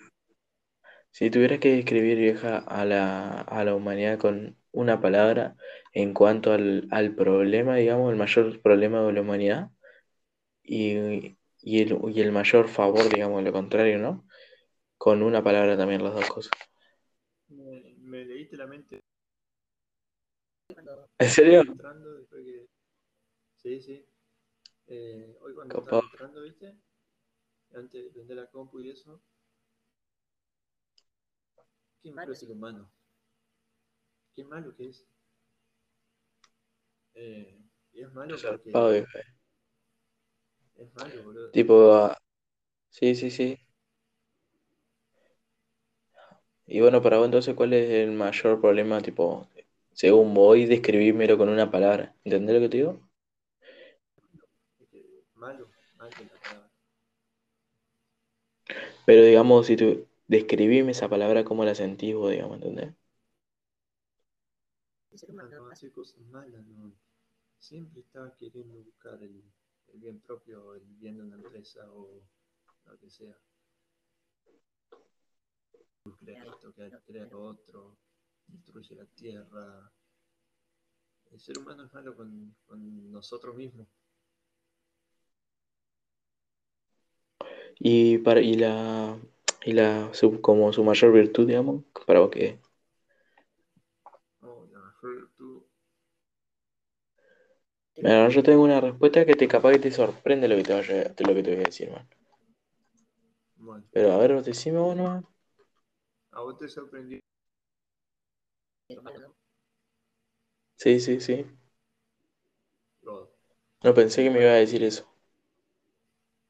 si 1.12 1.30
tuvieras 1.30 1.60
que 1.60 1.76
describir, 1.76 2.18
vieja, 2.18 2.58
a 2.60 2.86
la, 2.86 3.42
a 3.42 3.64
la 3.64 3.76
humanidad 3.76 4.20
con 4.20 4.58
una 4.72 5.02
palabra 5.02 5.56
en 5.94 6.14
cuanto 6.14 6.54
al, 6.54 6.88
al 6.92 7.16
problema, 7.16 7.76
digamos, 7.76 8.12
el 8.12 8.18
mayor 8.18 8.62
problema 8.62 9.02
de 9.04 9.14
la 9.14 9.22
humanidad 9.22 9.70
y, 10.64 11.38
y 11.62 11.82
el, 11.82 12.00
y 12.10 12.22
el 12.22 12.32
mayor 12.32 12.68
favor, 12.68 13.10
digamos, 13.10 13.44
lo 13.44 13.52
contrario, 13.52 14.00
¿no? 14.00 14.26
Con 14.98 15.24
una 15.24 15.44
palabra 15.44 15.78
también 15.78 16.04
las 16.04 16.14
dos 16.14 16.30
cosas. 16.30 16.52
Me, 17.50 17.96
me 18.00 18.26
leíste 18.26 18.56
la 18.58 18.68
mente. 18.68 19.02
¿En 21.20 21.30
serio? 21.30 21.62
Entrando, 21.62 22.14
después 22.16 22.44
que... 22.44 22.68
Sí, 23.58 23.82
sí. 23.82 24.06
Eh, 24.88 25.38
hoy 25.42 25.54
cuando 25.54 25.76
Capaz. 25.76 25.86
estaba 25.86 26.02
entrando, 26.12 26.42
¿viste? 26.44 26.78
Antes 27.74 28.04
de 28.06 28.10
prender 28.12 28.38
la 28.38 28.48
compu 28.48 28.80
y 28.80 28.90
eso. 28.90 29.22
Qué 32.02 32.12
malo 32.12 32.34
es 32.34 32.42
el 32.44 32.52
humano. 32.52 32.92
Qué 34.36 34.44
malo 34.46 34.76
que 34.76 34.90
es. 34.90 35.06
Eh, 37.14 37.62
y 37.94 38.02
es 38.02 38.14
malo 38.14 38.36
porque... 38.42 38.72
Vieja. 38.72 39.20
Es 40.76 40.94
malo, 40.96 41.24
boludo. 41.24 41.52
Tipo, 41.52 41.94
ah, 41.94 42.18
sí, 42.90 43.16
sí, 43.16 43.32
sí. 43.32 43.58
Y 46.66 46.80
bueno, 46.82 47.02
para 47.02 47.18
vos 47.18 47.26
entonces, 47.26 47.54
¿cuál 47.54 47.74
es 47.74 47.90
el 47.92 48.12
mayor 48.14 48.60
problema, 48.62 49.02
tipo, 49.02 49.48
según 49.94 50.34
vos, 50.34 50.58
y 50.58 50.66
describímelo 50.66 51.38
con 51.38 51.50
una 51.50 51.70
palabra? 51.70 52.16
¿Entendés 52.24 52.56
lo 52.56 52.62
que 52.62 52.70
te 52.70 52.78
digo? 52.78 53.00
Malo, 55.36 55.68
malo 55.98 56.12
la 56.20 56.40
palabra. 56.42 56.72
Pero 59.06 59.24
digamos, 59.24 59.66
si 59.68 59.76
tú 59.76 60.08
describime 60.28 60.92
esa 60.92 61.10
palabra, 61.10 61.44
¿cómo 61.44 61.66
la 61.66 61.76
sentís 61.76 62.16
vos, 62.16 62.32
digamos, 62.32 62.56
¿entendés? 62.58 62.94
No 65.12 65.68
hace 65.70 65.92
cosas 65.92 66.22
malas, 66.32 66.66
no. 66.68 66.94
Siempre 67.60 68.00
está 68.02 68.34
queriendo 68.38 68.80
buscar 68.82 69.22
el, 69.22 69.44
el 69.94 70.00
bien 70.00 70.22
propio, 70.22 70.74
el 70.74 70.86
bien 71.00 71.18
de 71.18 71.24
una 71.24 71.36
empresa 71.36 71.86
o 71.92 72.22
lo 72.86 72.98
que 72.98 73.10
sea. 73.10 73.38
Crea 76.18 76.46
esto, 76.46 76.74
crea, 76.74 77.00
crea 77.06 77.26
lo 77.26 77.44
otro, 77.44 77.98
destruye 78.48 78.96
la 78.96 79.06
tierra. 79.06 79.92
El 81.32 81.40
ser 81.40 81.58
humano 81.58 81.84
es 81.86 81.94
malo 81.94 82.16
con, 82.16 82.56
con 82.66 83.12
nosotros 83.12 83.56
mismos. 83.56 83.88
Y 87.80 88.20
para, 88.20 88.42
y 88.42 88.56
la, 88.56 89.18
y 89.66 89.74
la, 89.74 90.14
su- 90.14 90.40
como 90.42 90.72
su 90.74 90.84
mayor 90.84 91.12
virtud, 91.14 91.48
digamos, 91.48 91.84
para 92.06 92.20
vos 92.22 92.32
qué 92.32 92.46
es. 92.48 92.60
Oh, 94.42 94.68
la 94.72 94.80
mejor 94.80 95.16
virtud. 95.16 95.64
Mira, 98.02 98.28
yo 98.30 98.44
tengo 98.44 98.64
una 98.64 98.82
respuesta 98.82 99.26
que 99.26 99.36
te 99.36 99.48
capaz 99.48 99.72
que 99.72 99.80
te 99.80 99.92
sorprende 99.92 100.48
lo 100.50 100.56
que 100.58 100.64
te 100.64 100.74
vaya, 100.74 100.94
de 101.06 101.24
lo 101.26 101.34
que 101.34 101.44
te 101.44 101.52
voy 101.56 101.62
a 101.62 101.68
decir, 101.68 101.90
man. 101.90 102.08
Bueno, 103.56 103.86
Pero 103.92 104.12
a 104.12 104.18
ver, 104.18 104.44
decime 104.44 104.80
vos 104.80 104.96
nomás. 104.96 105.24
a 106.32 106.42
vos 106.42 106.58
te 106.58 106.68
sorprendió. 106.68 107.20
Sí, 110.76 111.00
sí, 111.00 111.20
sí. 111.22 111.46
No 113.84 113.94
pensé 113.94 114.24
que 114.24 114.32
me 114.32 114.42
iba 114.42 114.52
a 114.54 114.56
decir 114.56 114.84
eso. 114.84 115.08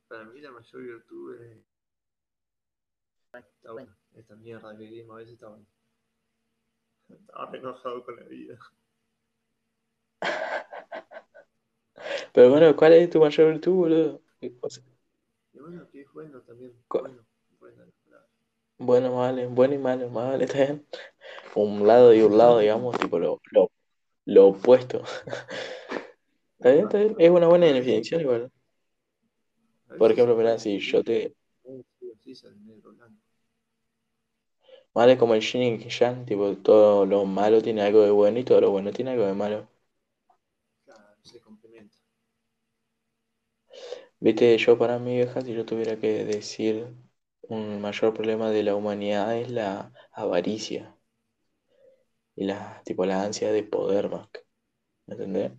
Para 0.08 0.26
mí 0.26 0.40
la 0.42 0.52
mayor 0.52 0.80
virtud 0.84 1.42
es... 1.42 1.58
Está 3.34 3.74
bueno. 3.74 3.94
Esta 4.14 4.36
mierda 4.36 4.72
que 4.78 4.84
vivimos 4.86 5.16
a 5.16 5.20
veces 5.20 5.34
está 5.34 5.50
bueno. 5.50 5.66
Estaba 7.10 7.56
enojado 7.56 8.04
con 8.04 8.16
la 8.16 8.24
vida. 8.24 8.58
Pero 12.34 12.50
bueno, 12.50 12.76
¿cuál 12.76 12.94
es 12.94 13.10
tu 13.10 13.20
mayor 13.20 13.52
virtud, 13.52 13.74
boludo? 13.74 14.22
O 14.62 14.70
sea, 14.70 14.84
Y 15.54 15.60
bueno, 15.60 15.90
que 15.92 16.02
es 16.02 16.14
bueno 16.14 16.42
también. 16.42 16.74
Bueno, 16.90 17.26
bueno, 18.78 19.16
vale, 19.16 19.48
bueno 19.48 19.76
y 19.76 19.78
malo, 19.78 20.10
vale, 20.10 20.46
está 20.46 20.58
bien. 20.60 20.88
Un 21.56 21.88
lado 21.88 22.14
y 22.14 22.22
un 22.22 22.38
lado, 22.38 22.60
digamos, 22.60 22.98
tipo 23.00 23.20
lo, 23.20 23.42
lo, 23.52 23.72
lo 24.26 24.48
opuesto. 24.50 25.04
Está 26.60 26.72
bien, 26.72 26.86
está 26.86 26.98
bien. 27.00 27.16
Es 27.20 27.30
una 27.30 27.48
buena 27.48 27.66
definición 27.68 28.22
igual. 28.22 28.52
Por 29.98 30.12
ejemplo, 30.12 30.36
mirá, 30.36 30.60
si 30.60 30.80
yo 30.80 31.02
te... 31.04 31.34
Vale, 34.94 35.18
como 35.18 35.34
el 35.36 35.42
yin 35.42 35.82
y 35.82 35.90
yang, 35.90 36.26
tipo, 36.26 36.56
todo 36.56 37.06
lo 37.06 37.26
malo 37.26 37.62
tiene 37.62 37.82
algo 37.82 38.04
de 38.04 38.12
bueno 38.12 38.40
y 38.40 38.46
todo 38.46 38.62
lo 38.62 38.72
bueno 38.72 38.92
tiene 38.94 39.12
algo 39.12 39.26
de 39.26 39.34
malo. 39.34 39.68
Claro, 40.86 41.18
se 41.24 41.40
complementa. 41.40 41.98
Viste, 44.22 44.58
yo 44.58 44.78
para 44.78 45.00
mí, 45.00 45.16
vieja, 45.18 45.42
si 45.42 45.54
yo 45.54 45.66
tuviera 45.66 45.98
que 46.00 46.24
decir 46.24 46.88
un 47.42 47.82
mayor 47.82 48.14
problema 48.14 48.50
de 48.50 48.64
la 48.64 48.74
humanidad 48.76 49.36
es 49.38 49.52
la 49.52 49.92
avaricia 50.14 50.96
y 52.36 52.46
la, 52.46 52.82
tipo, 52.86 53.06
la 53.06 53.24
ansia 53.24 53.52
de 53.52 53.64
poder, 53.64 54.10
más. 54.10 54.28
que- 54.30 54.42
¿Me 55.08 55.16
entendés? 55.16 55.52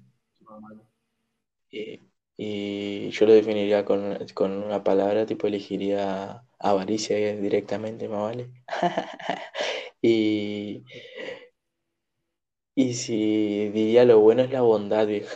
Y, 1.70 2.01
y 2.37 3.11
yo 3.11 3.27
lo 3.27 3.33
definiría 3.35 3.85
con, 3.85 4.18
con 4.35 4.53
una 4.53 4.83
palabra, 4.85 5.27
tipo, 5.27 5.46
elegiría 5.46 6.44
avaricia 6.59 7.16
directamente, 7.37 8.09
más 8.09 8.20
vale. 8.22 8.51
Y, 10.05 10.85
y 12.75 12.92
si 12.94 13.70
diría 13.70 14.05
lo 14.05 14.20
bueno 14.20 14.42
es 14.42 14.51
la 14.51 14.61
bondad, 14.61 15.07
vieja. 15.07 15.35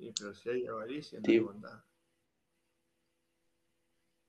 Y, 0.00 0.10
pero 0.10 0.34
si 0.34 0.50
hay 0.50 0.66
avaricia, 0.66 1.20
no 1.20 1.26
Sí. 1.26 1.32
hay 1.32 1.38
bondad. 1.38 1.80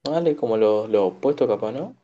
Vale 0.04 0.36
como 0.36 0.58
lo, 0.58 0.88
lo 0.88 1.08
opuesto, 1.08 1.48
capaz, 1.48 1.72
¿no? 1.72 1.96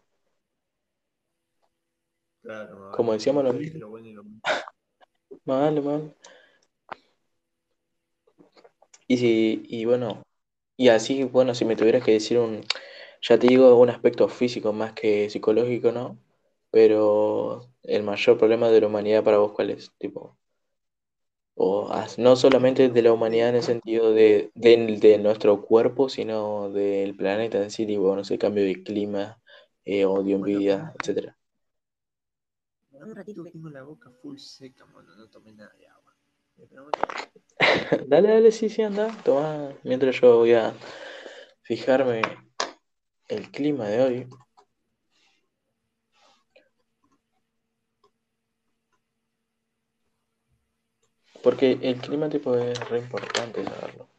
Claro, 2.41 2.79
más 2.79 2.95
Como 2.95 3.13
decíamos 3.13 3.43
lo 3.45 3.53
mismo. 3.53 3.79
lo 3.79 3.89
bueno 3.89 4.07
y 4.07 4.13
lo 4.13 4.23
malo. 4.23 4.41
Vale. 5.45 5.81
Y 9.07 9.17
si, 9.17 9.63
y 9.67 9.85
bueno, 9.85 10.23
y 10.77 10.89
así, 10.89 11.23
bueno, 11.23 11.55
si 11.55 11.65
me 11.65 11.75
tuvieras 11.75 12.03
que 12.03 12.13
decir 12.13 12.39
un, 12.39 12.63
ya 13.21 13.39
te 13.39 13.47
digo, 13.47 13.77
un 13.79 13.89
aspecto 13.89 14.27
físico 14.29 14.73
más 14.73 14.93
que 14.93 15.29
psicológico, 15.29 15.91
¿no? 15.91 16.19
Pero 16.71 17.69
el 17.83 18.03
mayor 18.03 18.37
problema 18.37 18.69
de 18.69 18.81
la 18.81 18.87
humanidad 18.87 19.23
para 19.23 19.37
vos, 19.39 19.53
¿cuál 19.53 19.71
es? 19.71 19.91
Tipo, 19.99 20.37
o 21.59 21.91
no 22.17 22.35
solamente 22.35 22.89
de 22.89 23.01
la 23.01 23.11
humanidad 23.11 23.49
en 23.49 23.55
el 23.55 23.63
sentido 23.63 24.13
de, 24.13 24.51
de, 24.53 24.97
de 25.01 25.17
nuestro 25.17 25.63
cuerpo, 25.63 26.07
sino 26.07 26.69
del 26.69 27.15
planeta 27.15 27.61
en 27.61 27.71
sí, 27.71 27.87
tipo, 27.87 28.15
no 28.15 28.23
sé, 28.23 28.37
cambio 28.37 28.63
de 28.63 28.83
clima, 28.83 29.41
eh, 29.83 30.05
odio, 30.05 30.35
envidia, 30.35 30.91
un, 30.93 31.01
etcétera. 31.01 31.35
un 32.91 33.15
ratito 33.15 33.43
que 33.43 33.51
tengo 33.51 33.69
la 33.69 33.81
boca 33.81 34.11
full 34.21 34.37
seca, 34.37 34.85
mano. 34.85 35.15
No 35.15 35.27
tomé 35.29 35.51
nada 35.53 35.73
de 35.79 35.87
agua. 35.87 36.13
Dale, 38.07 38.27
dale, 38.29 38.51
sí, 38.51 38.69
sí, 38.69 38.83
anda, 38.83 39.07
toma, 39.23 39.71
mientras 39.83 40.19
yo 40.21 40.37
voy 40.37 40.53
a 40.53 40.73
fijarme 41.63 42.21
el 43.27 43.51
clima 43.51 43.87
de 43.87 44.01
hoy. 44.01 44.27
Porque 51.47 51.79
el 51.81 52.01
clima 52.01 52.27
tipo 52.27 52.57
es 52.57 52.77
re 52.89 52.99
importante 52.99 53.63
saberlo. 53.63 54.09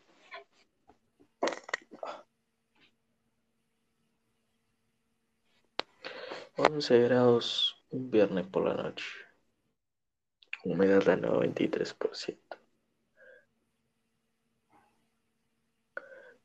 11 6.57 7.02
grados 7.02 7.84
un 7.90 8.11
viernes 8.11 8.46
por 8.46 8.64
la 8.64 8.82
noche. 8.82 9.05
Humedad 10.64 11.07
al 11.11 11.20
93%. 11.20 12.38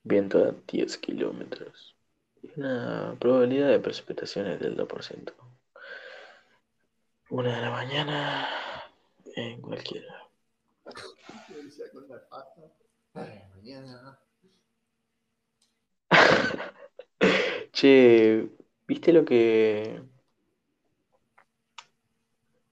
Viento 0.03 0.43
a 0.43 0.51
10 0.67 0.97
kilómetros. 0.97 1.95
Una 2.57 3.15
probabilidad 3.21 3.69
de 3.69 3.79
precipitaciones 3.79 4.59
del 4.59 4.75
2%. 4.75 5.33
Una 7.29 7.55
de 7.55 7.61
la 7.61 7.71
mañana 7.71 8.49
en 9.37 9.61
cualquiera. 9.61 10.22
Yo 11.49 11.63
decía 11.63 11.85
con 11.91 12.07
la 12.09 12.27
paja. 12.27 12.61
Ay, 13.13 13.41
mañana. 13.55 14.19
Che, 17.71 18.49
¿viste 18.87 19.13
lo 19.13 19.23
que... 19.23 20.01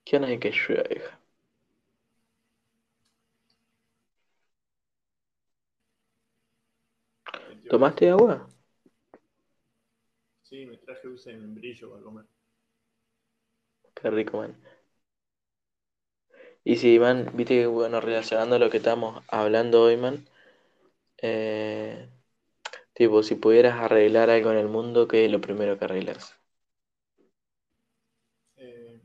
¿Qué 0.03 0.17
onda 0.17 0.27
de 0.27 0.39
que 0.39 0.51
llueva? 0.51 1.19
Metió 7.49 7.71
¿Tomaste 7.71 8.09
agua? 8.09 8.49
Sí, 10.43 10.65
me 10.65 10.77
traje 10.77 11.07
un 11.07 11.17
membrillo 11.39 11.91
para 11.91 12.03
comer. 12.03 12.25
Qué 13.95 14.09
rico, 14.09 14.37
man. 14.37 14.70
Y 16.63 16.77
sí, 16.77 16.97
man, 16.99 17.29
viste 17.35 17.53
que, 17.55 17.67
bueno, 17.67 18.01
relacionando 18.01 18.57
lo 18.57 18.69
que 18.71 18.77
estamos 18.77 19.23
hablando 19.27 19.83
hoy, 19.83 19.97
man, 19.97 20.27
eh, 21.19 22.09
tipo, 22.93 23.23
si 23.23 23.35
pudieras 23.35 23.79
arreglar 23.79 24.29
algo 24.31 24.51
en 24.51 24.57
el 24.59 24.69
mundo, 24.69 25.07
¿qué 25.07 25.25
es 25.25 25.31
lo 25.31 25.41
primero 25.41 25.77
que 25.79 25.85
arreglas? 25.85 26.35
Eh, 28.57 29.01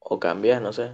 O 0.00 0.18
cambias, 0.18 0.60
no 0.60 0.72
sé. 0.74 0.92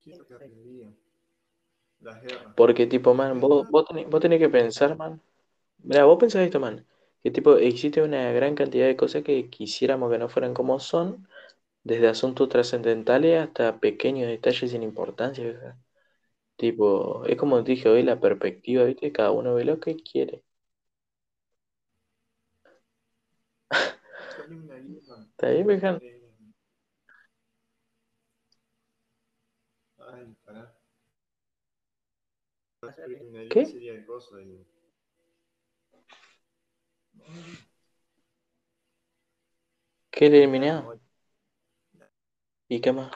¿Qué 0.00 0.10
es 0.12 0.18
lo 0.18 0.26
que 0.26 0.34
arreglaría? 0.34 0.92
Las 2.00 2.20
guerras. 2.22 2.54
Porque, 2.56 2.86
tipo, 2.86 3.14
man, 3.14 3.40
vos, 3.40 3.68
vos, 3.70 3.84
tenés, 3.86 4.08
vos 4.08 4.20
tenés 4.20 4.40
que 4.40 4.48
pensar, 4.48 4.96
man. 4.96 5.20
Mira, 5.84 6.04
vos 6.06 6.18
pensás 6.18 6.42
esto, 6.42 6.60
man. 6.60 6.86
Que, 7.28 7.32
tipo, 7.32 7.56
existe 7.58 8.00
una 8.02 8.32
gran 8.32 8.54
cantidad 8.54 8.86
de 8.86 8.96
cosas 8.96 9.22
que 9.22 9.50
quisiéramos 9.50 10.10
que 10.10 10.18
no 10.18 10.30
fueran 10.30 10.54
como 10.54 10.80
son, 10.80 11.28
desde 11.84 12.08
asuntos 12.08 12.48
trascendentales 12.48 13.40
hasta 13.42 13.80
pequeños 13.80 14.28
detalles 14.28 14.70
sin 14.72 14.82
importancia, 14.82 15.44
¿verdad? 15.44 15.76
Tipo, 16.56 17.24
es 17.26 17.36
como 17.38 17.62
dije 17.62 17.88
hoy, 17.88 18.02
la 18.04 18.20
perspectiva, 18.20 18.84
¿viste? 18.84 19.12
Cada 19.12 19.32
uno 19.32 19.54
ve 19.54 19.64
lo 19.64 19.80
que 19.80 19.96
quiere. 19.96 20.44
¿Está 25.36 25.50
bien, 25.50 25.68
ay, 29.98 30.34
pará. 30.44 30.74
Eliminaría 33.06 33.48
¿Qué? 33.50 33.66
sería 33.66 33.92
el 33.92 34.04
coso, 34.06 34.38
el. 34.38 34.64
¿Qué 40.10 40.26
eliminado? 40.26 40.94
guerras, 41.92 42.10
¿Y 42.68 42.80
qué 42.80 42.92
más? 42.92 43.12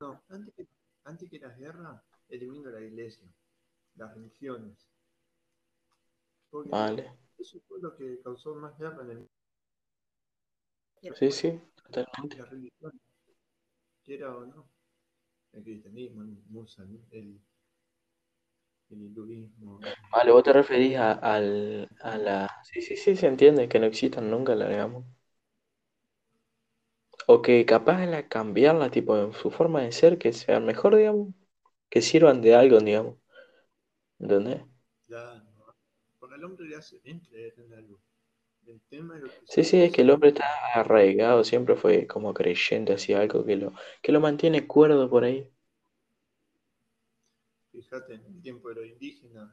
No, 0.00 0.22
antes 0.28 0.52
que, 0.54 0.66
antes 1.04 1.30
que 1.30 1.38
las 1.38 1.56
guerras, 1.56 2.02
elimino 2.28 2.68
la 2.70 2.80
iglesia, 2.82 3.26
las 3.96 4.14
religiones. 4.14 4.86
Porque 6.50 6.70
Vale. 6.70 7.12
eso 7.36 7.58
fue 7.66 7.80
lo 7.80 7.96
que 7.96 8.20
causó 8.22 8.54
más 8.54 8.78
guerra 8.78 9.02
en 9.02 9.10
el 9.10 9.28
Sí, 11.18 11.30
sí, 11.30 11.60
totalmente. 11.76 12.38
las 12.38 12.50
religiones, 12.50 13.00
quiera 14.04 14.36
o 14.36 14.46
no. 14.46 14.68
El 15.52 15.64
cristianismo, 15.64 16.22
el 16.22 16.38
musulmanismo, 16.50 17.06
el, 17.12 17.40
el 18.90 19.02
hinduismo. 19.02 19.80
Vale, 20.12 20.30
vos 20.32 20.42
te 20.44 20.52
referís 20.52 20.96
a, 20.96 21.12
al, 21.12 21.88
a 22.02 22.16
la... 22.18 22.48
Sí, 22.64 22.80
sí, 22.82 22.96
sí, 22.96 23.16
se 23.16 23.26
entiende, 23.26 23.68
que 23.68 23.78
no 23.80 23.86
existan 23.86 24.30
nunca, 24.30 24.54
la 24.54 24.68
digamos. 24.68 25.04
O 27.32 27.42
que 27.44 27.66
capaz 27.72 27.98
de 28.00 28.06
la 28.06 28.28
cambiarla, 28.28 28.88
tipo, 28.96 29.16
en 29.18 29.32
su 29.32 29.50
forma 29.50 29.82
de 29.82 29.90
ser, 29.90 30.18
que 30.18 30.32
sea 30.32 30.60
mejor, 30.60 30.94
digamos, 30.96 31.34
que 31.90 32.02
sirvan 32.02 32.42
de 32.42 32.54
algo, 32.56 32.80
digamos. 32.80 33.16
¿Entendés? 34.20 34.62
Ya, 35.06 35.34
no. 35.56 35.74
Porque 36.18 36.34
al 36.34 36.44
hombre 36.44 36.66
le 36.66 36.76
hace 36.76 36.98
bien 37.00 37.20
creer 37.20 37.54
en 37.58 37.72
algo. 37.74 38.00
El 38.66 38.80
tema 38.82 39.16
es 39.16 39.22
lo 39.22 39.30
que 39.30 39.40
Sí, 39.44 39.62
sí, 39.64 39.80
es 39.80 39.92
que 39.92 40.02
el 40.02 40.10
hombre 40.10 40.30
está 40.30 40.44
arraigado, 40.74 41.44
siempre 41.44 41.76
fue 41.76 42.06
como 42.08 42.34
creyente 42.34 42.92
hacia 42.94 43.20
algo 43.20 43.44
que 43.44 43.54
lo, 43.56 43.72
que 44.02 44.10
lo 44.12 44.20
mantiene 44.20 44.66
cuerdo 44.66 45.08
por 45.08 45.22
ahí. 45.24 45.48
Fíjate, 47.72 48.14
en 48.14 48.24
el 48.24 48.40
tiempo 48.40 48.68
de 48.68 48.76
los 48.76 48.86
indígenas, 48.86 49.52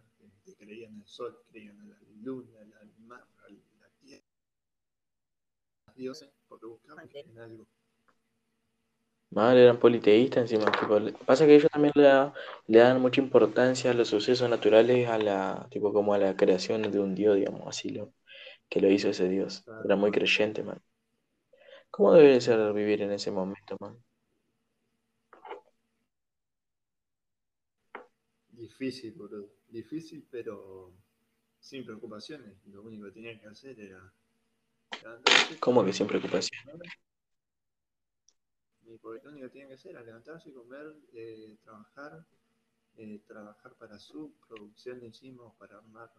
creían 0.70 0.94
en 0.94 1.02
el 1.02 1.08
sol, 1.08 1.38
creían 1.52 1.80
en 1.80 1.90
la 1.90 1.98
luna, 2.22 2.62
en 2.62 2.70
la 2.70 2.80
mar, 3.08 3.26
en 3.50 3.80
la 3.82 3.90
tierra, 4.02 4.24
los 5.88 5.96
dioses, 5.98 6.30
porque 6.48 6.66
buscaban 6.68 7.10
en 7.14 7.38
algo. 7.40 7.68
Mal, 9.32 9.58
eran 9.58 9.80
politeístas 9.80 10.42
encima. 10.52 10.72
Tipo, 10.72 11.00
pasa 11.26 11.46
que 11.46 11.56
ellos 11.56 11.70
también 11.72 11.94
le, 11.96 12.04
da- 12.04 12.34
le 12.68 12.80
dan 12.80 13.02
mucha 13.02 13.22
importancia 13.22 13.92
a 13.92 13.94
los 13.94 14.08
sucesos 14.10 14.50
naturales, 14.50 15.08
a 15.08 15.18
la, 15.20 15.68
tipo 15.72 15.94
como 15.94 16.14
a 16.14 16.18
la 16.18 16.36
creación 16.36 16.82
de 16.92 17.00
un 17.00 17.14
dios, 17.16 17.36
digamos, 17.36 17.62
así 17.68 17.90
lo, 17.90 18.14
que 18.70 18.82
lo 18.82 18.90
hizo 18.92 19.10
ese 19.10 19.30
dios. 19.30 19.66
Claro. 19.66 19.86
Era 19.86 19.96
muy 19.98 20.12
creyente, 20.12 20.64
man. 20.64 20.82
¿Cómo 21.92 22.14
debe 22.14 22.30
de 22.34 22.42
ser 22.42 22.74
vivir 22.74 23.02
en 23.04 23.12
ese 23.12 23.32
momento, 23.32 23.78
man? 23.80 23.98
Difícil, 28.60 29.14
boludo. 29.14 29.50
Difícil, 29.70 30.28
pero 30.30 30.94
sin 31.62 31.86
preocupaciones. 31.86 32.58
Lo 32.66 32.84
único 32.84 33.06
que 33.06 33.12
tenían 33.12 33.40
que 33.40 33.48
hacer 33.48 33.80
era 33.80 34.14
levantarse. 35.02 35.60
¿Cómo 35.60 35.86
que 35.86 35.94
sin 35.94 36.08
Y 38.86 38.98
porque 38.98 39.24
lo 39.24 39.32
único 39.32 39.46
que 39.46 39.52
tenían 39.52 39.70
que 39.70 39.76
hacer 39.76 39.92
era 39.92 40.04
levantarse, 40.04 40.52
comer, 40.52 40.94
eh, 41.14 41.58
trabajar, 41.64 42.28
eh, 42.98 43.24
trabajar 43.26 43.76
para 43.76 43.98
su 43.98 44.34
producción 44.46 45.00
de 45.00 45.08
insumos 45.08 45.56
para 45.56 45.78
armar, 45.78 46.12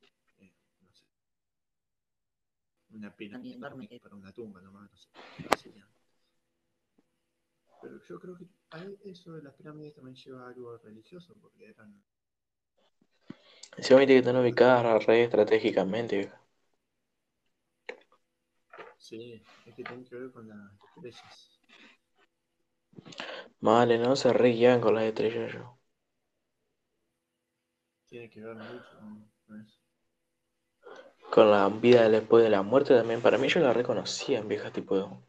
eh, 0.00 0.52
no 0.80 0.92
sé, 0.92 1.04
una 2.90 3.14
para 3.14 4.16
una 4.16 4.32
tumba 4.32 4.60
nomás, 4.60 4.90
no 4.90 5.56
sé. 5.56 5.72
Pero 7.82 7.98
yo 8.08 8.20
creo 8.20 8.36
que 8.36 8.46
eso 9.10 9.32
de 9.32 9.42
las 9.42 9.54
pirámides 9.54 9.94
también 9.94 10.16
lleva 10.16 10.44
a 10.44 10.48
algo 10.48 10.76
religioso, 10.78 11.34
porque 11.40 11.66
eran 11.66 12.02
Encima 13.76 14.00
viste 14.00 14.14
que 14.14 14.18
están 14.18 14.36
ubicadas 14.36 15.06
re 15.06 15.24
estratégicamente. 15.24 16.30
Sí, 18.98 19.42
es 19.66 19.74
que 19.74 19.82
tiene 19.82 20.04
que 20.04 20.16
ver 20.16 20.30
con 20.30 20.48
las 20.48 20.72
estrellas. 20.96 21.60
Vale, 23.60 23.98
no 23.98 24.16
se 24.16 24.32
re 24.32 24.50
guían 24.50 24.80
con 24.80 24.94
las 24.94 25.04
estrellas 25.04 25.52
yo. 25.52 25.78
Tiene 28.08 28.28
que 28.28 28.40
ver 28.40 28.56
mucho 28.56 28.98
con, 28.98 29.30
con 29.46 29.60
eso. 29.60 29.78
Con 31.30 31.50
la 31.50 31.68
vida 31.68 32.08
después 32.08 32.42
de 32.44 32.50
la 32.50 32.62
muerte 32.62 32.94
también. 32.94 33.22
Para 33.22 33.38
mí 33.38 33.48
yo 33.48 33.60
la 33.60 33.72
reconocía, 33.72 34.42
vieja, 34.42 34.70
tipo. 34.70 35.22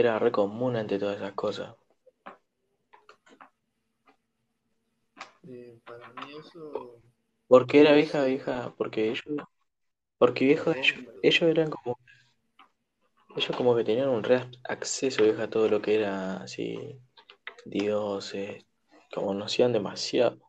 Era 0.00 0.18
re 0.18 0.32
común 0.32 0.74
ante 0.74 0.98
todas 0.98 1.18
esas 1.18 1.34
cosas. 1.34 1.76
Eh, 5.48 5.78
para 5.86 6.08
mí 6.08 6.32
eso, 6.36 7.00
Porque 7.46 7.80
era 7.80 7.90
no 7.90 7.96
vieja, 7.96 8.24
vieja, 8.24 8.74
porque 8.76 9.10
ellos, 9.10 9.22
porque 10.18 10.46
viejo, 10.46 10.70
los 10.70 10.78
ellos, 10.78 10.98
ellos 11.22 11.42
eran 11.42 11.70
como, 11.70 11.98
ellos 13.36 13.56
como 13.56 13.76
que 13.76 13.84
tenían 13.84 14.08
un 14.08 14.24
re 14.24 14.50
acceso, 14.64 15.22
vieja, 15.22 15.44
a 15.44 15.50
todo 15.50 15.68
lo 15.68 15.80
que 15.80 15.94
era 15.94 16.38
así, 16.38 16.98
dioses, 17.64 18.64
como 19.12 19.28
conocían 19.28 19.72
demasiado. 19.72 20.40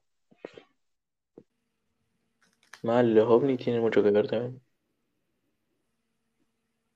Mal, 2.81 3.13
los 3.13 3.29
ovnis 3.29 3.59
tienen 3.59 3.81
mucho 3.81 4.01
que 4.01 4.09
ver 4.11 4.27
también. 4.27 4.61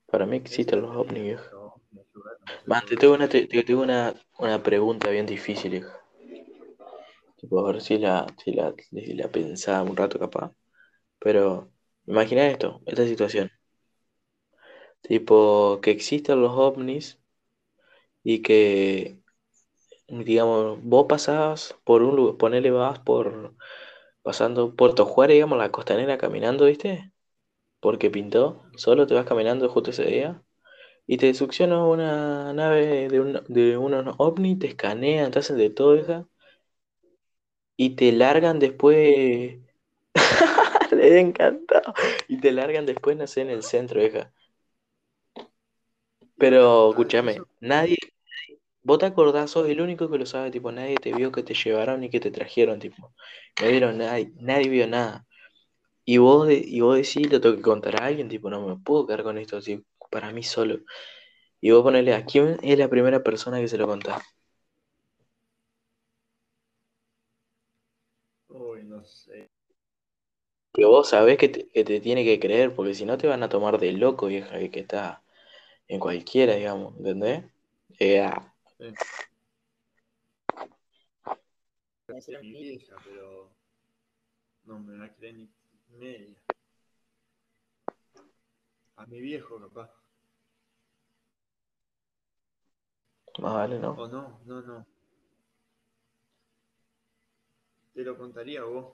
Para 0.06 0.26
mí 0.26 0.36
existen 0.36 0.82
los 0.82 0.96
ovnis, 0.96 1.22
teoría, 1.22 1.22
vieja. 1.22 1.50
los 1.52 1.62
ovnis 1.74 2.06
ayudaron 2.08 2.39
a 2.39 2.39
hacer 2.39 2.39
Man, 2.66 2.84
te 2.86 2.96
tengo 2.96 3.14
una, 3.14 3.28
te, 3.28 3.46
te 3.46 3.62
tengo 3.62 3.82
una, 3.82 4.14
una 4.38 4.62
pregunta 4.62 5.10
bien 5.10 5.26
difícil. 5.26 5.84
Tipo, 7.36 7.60
a 7.60 7.72
ver 7.72 7.80
si 7.80 7.98
la, 7.98 8.26
si 8.42 8.52
la, 8.52 8.74
si 8.90 9.14
la 9.14 9.28
pensaba 9.28 9.82
un 9.82 9.96
rato 9.96 10.18
capaz. 10.18 10.52
Pero, 11.20 11.70
imagina 12.06 12.46
esto, 12.48 12.82
esta 12.86 13.06
situación. 13.06 13.50
Tipo, 15.02 15.80
que 15.82 15.90
existen 15.90 16.40
los 16.42 16.52
ovnis 16.52 17.18
y 18.22 18.42
que, 18.42 19.20
digamos, 20.08 20.78
vos 20.82 21.06
pasabas 21.08 21.76
por 21.84 22.02
un 22.02 22.16
lugar, 22.16 22.36
ponele, 22.38 22.70
vas 22.70 23.00
por, 23.00 23.56
pasando 24.22 24.76
Puerto 24.76 25.06
Juárez, 25.06 25.36
digamos, 25.36 25.58
la 25.58 25.72
costanera 25.72 26.18
caminando, 26.18 26.66
¿viste? 26.66 27.12
Porque 27.80 28.10
pintó, 28.10 28.64
solo 28.76 29.06
te 29.06 29.14
vas 29.14 29.26
caminando 29.26 29.68
justo 29.68 29.90
ese 29.90 30.04
día 30.06 30.44
y 31.10 31.16
te 31.18 31.34
succiona 31.34 31.84
una 31.86 32.52
nave 32.54 33.08
de, 33.08 33.20
un, 33.20 33.42
de 33.48 33.76
unos 33.78 34.14
ovnis, 34.18 34.58
te 34.60 34.68
escanean, 34.68 35.30
te 35.32 35.40
hacen 35.40 35.58
de 35.58 35.70
todo, 35.70 35.96
hija, 35.96 36.26
y 37.76 37.96
te 37.96 38.12
largan 38.12 38.58
después. 38.58 39.58
Le 40.92 41.08
he 41.16 41.20
encantado. 41.20 41.94
Y 42.28 42.38
te 42.40 42.52
largan 42.52 42.86
después, 42.86 43.16
no 43.16 43.26
sé, 43.26 43.42
en 43.42 43.50
el 43.50 43.62
centro, 43.62 44.02
hija. 44.04 44.32
Pero, 46.38 46.86
Ah, 46.88 46.90
escúchame, 46.90 47.36
nadie, 47.60 47.96
vos 48.84 48.98
te 48.98 49.06
acordás, 49.06 49.50
sos 49.52 49.68
el 49.68 49.80
único 49.80 50.10
que 50.10 50.18
lo 50.18 50.26
sabe, 50.26 50.50
tipo, 50.52 50.72
nadie 50.72 50.96
te 50.96 51.12
vio 51.14 51.32
que 51.32 51.42
te 51.44 51.54
llevaron 51.54 52.00
ni 52.00 52.10
que 52.10 52.20
te 52.20 52.30
trajeron, 52.30 52.80
tipo, 52.80 53.14
no 53.62 53.68
vieron 53.68 53.98
nadie, 53.98 54.32
nadie 54.40 54.68
vio 54.70 54.86
nada. 54.88 55.26
Y 56.04 56.18
vos, 56.18 56.48
de- 56.48 56.64
y 56.66 56.80
vos 56.82 56.96
decís, 56.96 57.30
lo 57.32 57.40
tengo 57.40 57.56
que 57.56 57.62
contar 57.62 58.02
a 58.02 58.06
alguien, 58.06 58.28
tipo, 58.28 58.50
no 58.50 58.66
me 58.66 58.76
puedo 58.78 59.06
quedar 59.06 59.24
con 59.24 59.38
esto 59.38 59.58
así, 59.58 59.84
para 60.10 60.32
mí 60.32 60.42
solo. 60.42 60.80
Y 61.60 61.70
vos 61.72 61.82
ponele, 61.82 62.14
¿a 62.14 62.24
quién 62.24 62.58
es 62.62 62.78
la 62.78 62.88
primera 62.88 63.22
persona 63.22 63.60
que 63.60 63.68
se 63.68 63.78
lo 63.78 63.86
contás? 63.86 64.22
Uy, 68.48 68.84
no 68.84 69.04
sé. 69.04 69.50
Pero 70.72 70.88
vos 70.90 71.08
sabés 71.08 71.36
que 71.38 71.48
te, 71.48 72.00
tiene 72.00 72.24
que 72.24 72.38
creer, 72.38 72.74
porque 72.74 72.94
si 72.94 73.04
no 73.04 73.18
te 73.18 73.26
van 73.26 73.42
a 73.42 73.48
tomar 73.48 73.78
de 73.78 73.92
loco, 73.92 74.26
vieja, 74.26 74.58
que 74.70 74.80
está 74.80 75.22
en 75.88 76.00
cualquiera, 76.00 76.54
digamos, 76.54 76.96
¿entendés? 76.98 77.44
Yeah. 77.98 78.54
Sí. 78.78 78.86
Mi 82.40 82.52
vieja, 82.52 82.96
pero 83.04 83.50
no 84.64 84.78
me 84.80 84.96
la 84.96 85.12
creer 85.14 85.34
ni 85.34 85.50
media. 85.90 86.42
A 88.96 89.06
mi 89.06 89.20
viejo, 89.20 89.58
capaz. 89.60 89.99
Más 93.38 93.54
vale, 93.54 93.78
O 93.78 93.78
¿no? 93.78 94.08
no, 94.08 94.40
no, 94.46 94.62
no. 94.62 94.86
Te 97.94 98.02
lo 98.02 98.18
contaría 98.18 98.64
vos. 98.64 98.86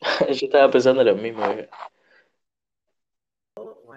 Yo 0.28 0.46
estaba 0.46 0.70
pensando 0.70 1.02
lo 1.04 1.14
mismo, 1.16 1.44
a 1.44 1.54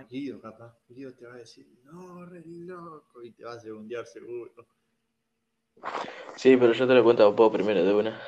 Guido, 0.10 0.42
capaz. 0.42 0.76
Guido 0.90 1.14
te 1.14 1.26
va 1.26 1.36
a 1.36 1.38
decir, 1.38 1.66
no, 1.84 2.26
re 2.26 2.44
loco, 2.46 3.24
y 3.24 3.32
te 3.32 3.46
va 3.46 3.54
a 3.54 3.60
segundear 3.60 4.06
seguro. 4.06 4.68
Sí, 6.36 6.58
pero 6.58 6.74
yo 6.74 6.88
te 6.88 6.94
lo 6.94 7.04
cuento 7.04 7.24
a 7.24 7.28
vos 7.30 7.52
primero, 7.52 7.84
de 7.84 7.94
una. 7.94 8.20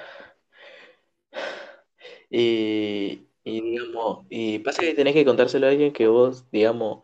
Y, 2.30 3.28
y 3.44 3.62
digamos, 3.62 4.26
y 4.30 4.60
pasa 4.60 4.82
que 4.82 4.94
tenés 4.94 5.14
que 5.14 5.26
contárselo 5.26 5.68
a 5.68 5.70
alguien 5.70 5.94
que 5.94 6.08
vos, 6.08 6.50
digamos, 6.52 7.04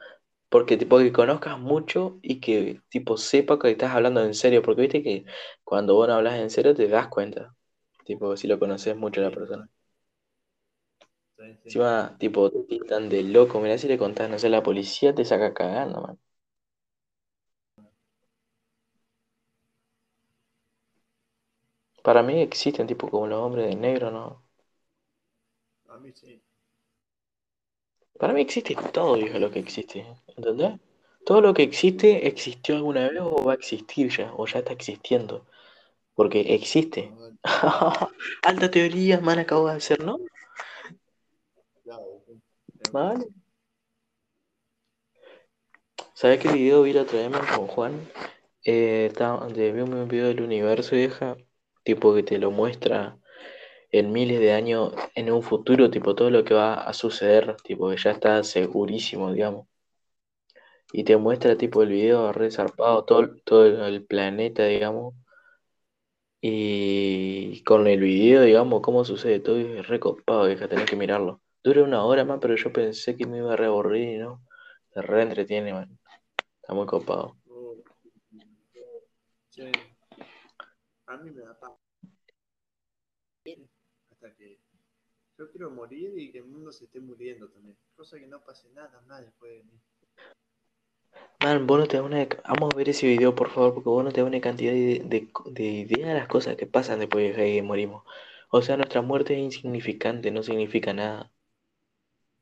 porque 0.49 0.77
tipo 0.77 0.97
que 0.99 1.11
conozcas 1.13 1.59
mucho 1.59 2.19
y 2.21 2.39
que 2.41 2.81
tipo 2.89 3.17
sepa 3.17 3.59
que 3.59 3.71
estás 3.71 3.91
hablando 3.91 4.23
en 4.23 4.33
serio, 4.33 4.61
porque 4.63 4.81
viste 4.83 5.03
que 5.03 5.25
cuando 5.63 5.95
vos 5.95 6.07
no 6.07 6.15
hablas 6.15 6.39
en 6.39 6.49
serio 6.49 6.75
te 6.75 6.87
das 6.87 7.07
cuenta, 7.09 7.55
tipo, 8.05 8.35
si 8.37 8.47
lo 8.47 8.59
conoces 8.59 8.95
mucho 8.97 9.21
a 9.21 9.25
la 9.25 9.31
persona. 9.31 9.69
sí, 11.37 11.57
sí. 11.63 11.73
Encima, 11.73 12.17
tipo, 12.19 12.51
te 12.51 12.63
tildan 12.63 13.07
de 13.09 13.23
loco, 13.23 13.59
mirá 13.61 13.77
si 13.77 13.87
le 13.87 13.97
contás, 13.97 14.29
no 14.29 14.37
sé, 14.39 14.49
la 14.49 14.61
policía 14.63 15.15
te 15.15 15.23
saca 15.25 15.53
cagando, 15.53 16.01
man. 16.01 16.19
Para 22.03 22.23
mí 22.23 22.41
existen, 22.41 22.87
tipo, 22.87 23.09
como 23.09 23.25
los 23.27 23.39
hombres 23.39 23.67
de 23.69 23.75
negro, 23.77 24.11
¿no? 24.11 24.43
A 25.89 25.97
mí 25.99 26.13
sí. 26.13 26.41
Para 28.19 28.33
mí 28.33 28.41
existe 28.41 28.75
todo, 28.91 29.15
viejo, 29.15 29.39
lo 29.39 29.49
que 29.49 29.59
existe, 29.59 30.05
¿entendés? 30.35 30.73
Todo 31.25 31.39
lo 31.39 31.53
que 31.53 31.63
existe 31.63 32.27
existió 32.27 32.75
alguna 32.75 33.07
vez 33.07 33.21
o 33.21 33.45
va 33.45 33.53
a 33.53 33.55
existir 33.55 34.09
ya, 34.09 34.33
o 34.35 34.45
ya 34.45 34.59
está 34.59 34.73
existiendo, 34.73 35.45
porque 36.15 36.41
existe. 36.53 37.13
Alta 38.43 38.69
teoría, 38.69 39.21
man, 39.21 39.39
acabo 39.39 39.69
de 39.69 39.75
hacer, 39.77 40.03
¿no? 40.03 40.19
Vale. 42.91 43.25
¿Sabés 46.13 46.41
qué 46.41 46.49
video 46.51 46.81
vi 46.83 46.91
la 46.91 47.03
otra 47.03 47.25
vez 47.25 47.39
con 47.55 47.67
Juan? 47.67 48.11
Eh, 48.65 49.13
vi 49.55 49.81
un 49.81 50.07
video 50.09 50.27
del 50.27 50.41
universo, 50.41 50.95
vieja, 50.97 51.37
tipo 51.83 52.13
que 52.13 52.23
te 52.23 52.37
lo 52.37 52.51
muestra 52.51 53.17
en 53.91 54.11
miles 54.11 54.39
de 54.39 54.53
años 54.53 54.93
en 55.15 55.31
un 55.31 55.43
futuro, 55.43 55.89
tipo 55.89 56.15
todo 56.15 56.29
lo 56.29 56.43
que 56.43 56.53
va 56.53 56.75
a 56.75 56.93
suceder, 56.93 57.55
tipo 57.63 57.93
ya 57.93 58.11
está 58.11 58.43
segurísimo, 58.43 59.31
digamos. 59.33 59.67
Y 60.91 61.03
te 61.03 61.17
muestra 61.17 61.57
tipo 61.57 61.83
el 61.83 61.89
video 61.89 62.31
re 62.33 62.51
zarpado, 62.51 63.05
todo, 63.05 63.35
todo 63.45 63.87
el 63.87 64.05
planeta, 64.05 64.65
digamos. 64.65 65.13
Y 66.41 67.63
con 67.63 67.87
el 67.87 67.99
video, 67.99 68.43
digamos, 68.43 68.81
cómo 68.81 69.03
sucede 69.03 69.39
todo, 69.39 69.57
es 69.59 69.87
recopado, 69.87 70.47
vieja, 70.47 70.67
tenés 70.69 70.89
que 70.89 70.95
mirarlo. 70.95 71.41
Dura 71.63 71.83
una 71.83 72.03
hora 72.05 72.23
más, 72.23 72.39
pero 72.41 72.55
yo 72.55 72.71
pensé 72.71 73.17
que 73.17 73.25
me 73.25 73.37
iba 73.39 73.53
a 73.53 73.55
re 73.57 73.65
aburrir, 73.65 74.15
y 74.15 74.17
¿no? 74.17 74.41
Se 74.93 75.01
re 75.01 75.23
entretiene, 75.23 75.73
man. 75.73 75.99
Está 76.61 76.73
muy 76.73 76.85
copado. 76.85 77.35
sí. 79.49 79.71
A 81.07 81.17
mí 81.17 81.31
me 81.31 81.41
da 81.41 81.59
paz. 81.59 81.71
Hasta 84.11 84.35
que 84.35 84.59
yo 85.39 85.49
quiero 85.51 85.71
morir 85.71 86.11
y 86.17 86.31
que 86.33 86.39
el 86.39 86.45
mundo 86.45 86.69
se 86.73 86.83
esté 86.83 86.99
muriendo 86.99 87.47
también. 87.47 87.77
Cosa 87.95 88.19
que 88.19 88.27
no 88.27 88.41
pase 88.41 88.69
nada 88.71 89.01
más 89.07 89.21
después 89.21 89.53
de 89.53 89.63
mí. 89.63 89.79
Man, 91.41 91.65
vos 91.65 91.79
no 91.79 91.87
te 91.87 91.95
das 91.95 92.05
una... 92.05 92.27
Vamos 92.45 92.73
a 92.73 92.77
ver 92.77 92.89
ese 92.89 93.07
video, 93.07 93.33
por 93.33 93.49
favor, 93.49 93.73
porque 93.73 93.89
vos 93.89 94.03
no 94.03 94.11
te 94.11 94.19
das 94.19 94.27
una 94.27 94.41
cantidad 94.41 94.73
de, 94.73 95.01
de, 95.05 95.29
de 95.51 95.63
idea 95.63 96.09
de 96.09 96.13
las 96.15 96.27
cosas 96.27 96.57
que 96.57 96.67
pasan 96.67 96.99
después 96.99 97.37
de 97.37 97.43
que 97.45 97.63
morimos. 97.63 98.03
O 98.49 98.61
sea, 98.61 98.75
nuestra 98.75 99.01
muerte 99.01 99.33
es 99.35 99.39
insignificante, 99.39 100.29
no 100.31 100.43
significa 100.43 100.91
nada. 100.93 101.31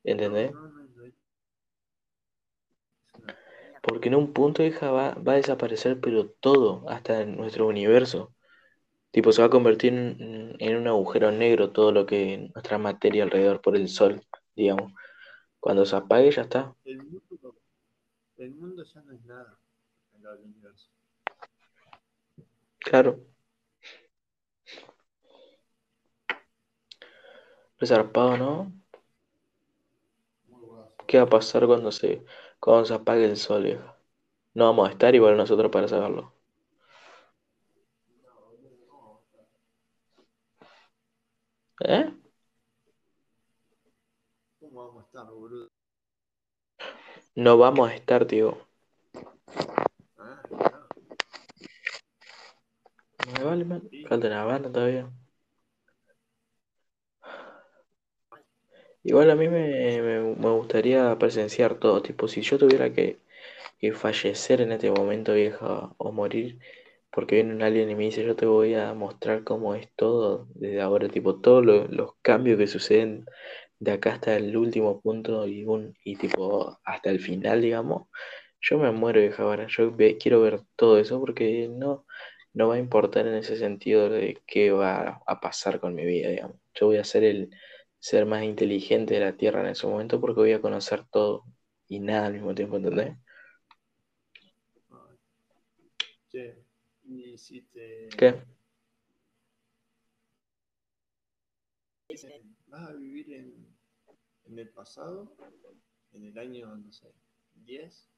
¿Entendés? 0.03 0.51
no, 0.53 0.67
no, 0.67 0.83
no. 0.83 0.87
Porque 3.83 4.09
en 4.09 4.15
un 4.15 4.33
punto, 4.33 4.63
hija, 4.63 4.91
va, 4.91 5.13
va 5.13 5.33
a 5.33 5.35
desaparecer, 5.35 5.99
pero 6.01 6.29
todo, 6.29 6.89
hasta 6.89 7.25
nuestro 7.25 7.67
universo. 7.67 8.33
Tipo, 9.17 9.31
se 9.31 9.41
va 9.41 9.47
a 9.47 9.49
convertir 9.49 9.93
en, 9.93 10.55
en 10.59 10.77
un 10.77 10.87
agujero 10.87 11.31
negro 11.31 11.71
todo 11.71 11.91
lo 11.91 12.05
que 12.05 12.51
nuestra 12.53 12.77
materia 12.77 13.23
alrededor 13.23 13.61
por 13.61 13.75
el 13.75 13.89
sol, 13.89 14.21
digamos. 14.55 14.93
Cuando 15.59 15.87
se 15.87 15.95
apague, 15.95 16.29
ya 16.29 16.43
está. 16.43 16.75
El 16.85 16.97
mundo, 17.01 17.55
el 18.37 18.53
mundo 18.53 18.83
ya 18.83 19.01
no 19.01 19.13
es 19.13 19.25
nada 19.25 19.57
en 20.13 20.23
el 20.23 20.37
universo. 20.45 20.91
Claro. 22.77 23.19
Resarpado, 27.79 28.37
¿no? 28.37 28.71
¿Qué 31.07 31.17
va 31.17 31.23
a 31.23 31.29
pasar 31.29 31.65
cuando 31.65 31.91
se, 31.91 32.23
cuando 32.59 32.85
se 32.85 32.93
apague 32.93 33.25
el 33.25 33.37
sol, 33.37 33.63
vieja? 33.63 33.97
No 34.53 34.65
vamos 34.65 34.87
a 34.87 34.91
estar 34.91 35.15
igual 35.15 35.37
nosotros 35.37 35.71
para 35.71 35.87
saberlo. 35.87 36.36
¿Eh? 41.79 42.11
¿Cómo 44.59 44.85
vamos 44.85 45.03
a 45.03 45.07
estar, 45.07 45.25
boludo? 45.33 45.71
No 47.35 47.57
vamos 47.57 47.89
a 47.89 47.95
estar, 47.95 48.25
tío. 48.25 48.57
Ah, 50.19 50.57
me 53.33 53.43
vale, 53.43 53.63
man. 53.65 53.81
Falta 54.09 54.27
una 54.27 54.43
banda 54.43 54.71
todavía. 54.71 55.07
Igual 59.03 59.31
a 59.31 59.35
mí 59.35 59.47
me, 59.47 60.01
me, 60.01 60.19
me 60.35 60.49
gustaría 60.51 61.17
presenciar 61.17 61.75
todo. 61.79 62.01
Tipo, 62.01 62.27
si 62.27 62.41
yo 62.41 62.57
tuviera 62.57 62.91
que, 62.93 63.19
que 63.79 63.93
fallecer 63.93 64.61
en 64.61 64.71
este 64.73 64.91
momento, 64.91 65.33
vieja, 65.33 65.93
o 65.97 66.11
morir, 66.11 66.59
porque 67.11 67.35
viene 67.35 67.53
un 67.55 67.61
alien 67.63 67.89
y 67.89 67.95
me 67.95 68.03
dice, 68.05 68.23
yo 68.25 68.35
te 68.35 68.45
voy 68.45 68.75
a 68.75 68.93
mostrar 68.93 69.43
cómo 69.43 69.75
es 69.75 69.89
todo 69.95 70.47
desde 70.55 70.81
ahora, 70.81 71.09
tipo, 71.09 71.39
todos 71.41 71.65
lo- 71.65 71.87
los 71.87 72.11
cambios 72.21 72.57
que 72.57 72.67
suceden 72.67 73.25
de 73.79 73.91
acá 73.93 74.13
hasta 74.13 74.35
el 74.37 74.55
último 74.57 75.01
punto 75.01 75.47
y, 75.47 76.15
tipo, 76.17 76.79
hasta 76.83 77.09
el 77.09 77.19
final, 77.19 77.61
digamos, 77.61 78.07
yo 78.61 78.77
me 78.79 78.91
muero, 78.91 79.19
vieja, 79.21 79.43
ahora. 79.43 79.67
Yo 79.67 79.95
quiero 80.19 80.41
ver 80.41 80.61
todo 80.75 80.99
eso 80.99 81.19
porque 81.19 81.67
no, 81.71 82.05
no 82.53 82.67
va 82.69 82.75
a 82.75 82.79
importar 82.79 83.27
en 83.27 83.35
ese 83.35 83.57
sentido 83.57 84.09
de 84.09 84.41
qué 84.47 84.71
va 84.71 85.21
a 85.27 85.39
pasar 85.41 85.79
con 85.79 85.95
mi 85.95 86.05
vida, 86.05 86.29
digamos. 86.29 86.57
Yo 86.73 86.87
voy 86.87 86.97
a 86.97 87.03
ser 87.03 87.23
el 87.23 87.49
ser 87.99 88.25
más 88.25 88.43
inteligente 88.43 89.13
de 89.15 89.19
la 89.21 89.37
Tierra 89.37 89.61
en 89.61 89.67
ese 89.67 89.87
momento 89.87 90.19
porque 90.21 90.39
voy 90.41 90.53
a 90.53 90.61
conocer 90.61 91.05
todo 91.11 91.43
y 91.87 91.99
nada 91.99 92.27
al 92.27 92.33
mismo 92.33 92.53
tiempo, 92.55 92.77
¿entendés? 92.77 93.15
Ay. 96.33 96.66
Si 97.37 97.61
te 97.61 98.09
¿Qué? 98.17 98.43
vas 102.65 102.89
a 102.89 102.93
vivir 102.93 103.31
en, 103.33 103.77
en 104.45 104.59
el 104.59 104.69
pasado, 104.69 105.31
en 106.13 106.25
el 106.25 106.37
año, 106.37 106.75
no 106.75 106.91
sé, 106.91 107.13
10, 107.53 108.09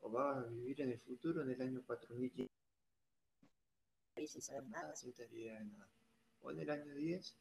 o 0.00 0.10
vas 0.10 0.38
a 0.38 0.48
vivir 0.48 0.80
en 0.80 0.92
el 0.92 0.98
futuro 1.00 1.42
en 1.42 1.50
el 1.50 1.60
año 1.60 1.82
4500, 1.84 2.48
sin 4.26 4.42
saber 4.42 4.64
nada, 4.68 4.96
sin 4.96 5.12
tener 5.12 5.34
idea 5.34 5.58
de 5.58 5.64
nada. 5.66 5.90
O 6.40 6.50
en 6.50 6.60
el 6.60 6.70
año 6.70 6.94
10, 6.94 7.36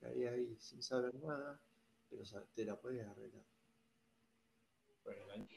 te 0.00 0.28
ahí 0.28 0.56
sin 0.60 0.82
saber 0.82 1.14
nada, 1.16 1.60
pero 2.08 2.22
te 2.54 2.64
la 2.64 2.80
puedes 2.80 3.06
arreglar. 3.06 3.44
Bueno, 5.02 5.24
el 5.24 5.30
año... 5.32 5.48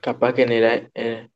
Capaz 0.00 0.34
que 0.34 0.42
en 0.42 0.52
el, 0.52 0.90
eh, 0.94 1.30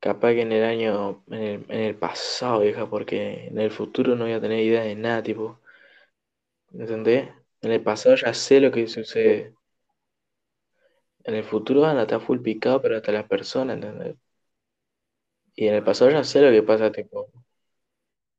capaz 0.00 0.32
que 0.34 0.42
en 0.42 0.52
el 0.52 0.64
año, 0.64 1.24
en 1.28 1.42
el, 1.42 1.66
en 1.68 1.80
el 1.80 1.96
pasado, 1.96 2.60
vieja, 2.60 2.88
porque 2.88 3.46
en 3.48 3.58
el 3.58 3.70
futuro 3.70 4.14
no 4.16 4.24
voy 4.24 4.32
a 4.34 4.40
tener 4.40 4.60
idea 4.64 4.82
de 4.82 4.94
nada, 4.96 5.22
tipo, 5.22 5.58
¿entendés? 6.72 7.28
En 7.60 7.72
el 7.72 7.82
pasado 7.82 8.16
ya 8.16 8.32
sé 8.32 8.58
lo 8.60 8.70
que 8.72 8.86
sucede. 8.88 9.54
En 11.22 11.36
el 11.36 11.44
futuro 11.44 11.82
van 11.82 11.96
a 11.98 12.02
estar 12.02 12.20
full 12.20 12.40
picado, 12.40 12.82
pero 12.82 12.96
hasta 12.96 13.12
las 13.12 13.28
personas, 13.28 13.76
¿entendés? 13.76 14.16
Y 15.54 15.66
en 15.68 15.74
el 15.74 15.84
pasado 15.84 16.10
ya 16.10 16.24
sé 16.24 16.40
lo 16.40 16.50
que 16.50 16.62
pasa, 16.62 16.90
tipo. 16.90 17.30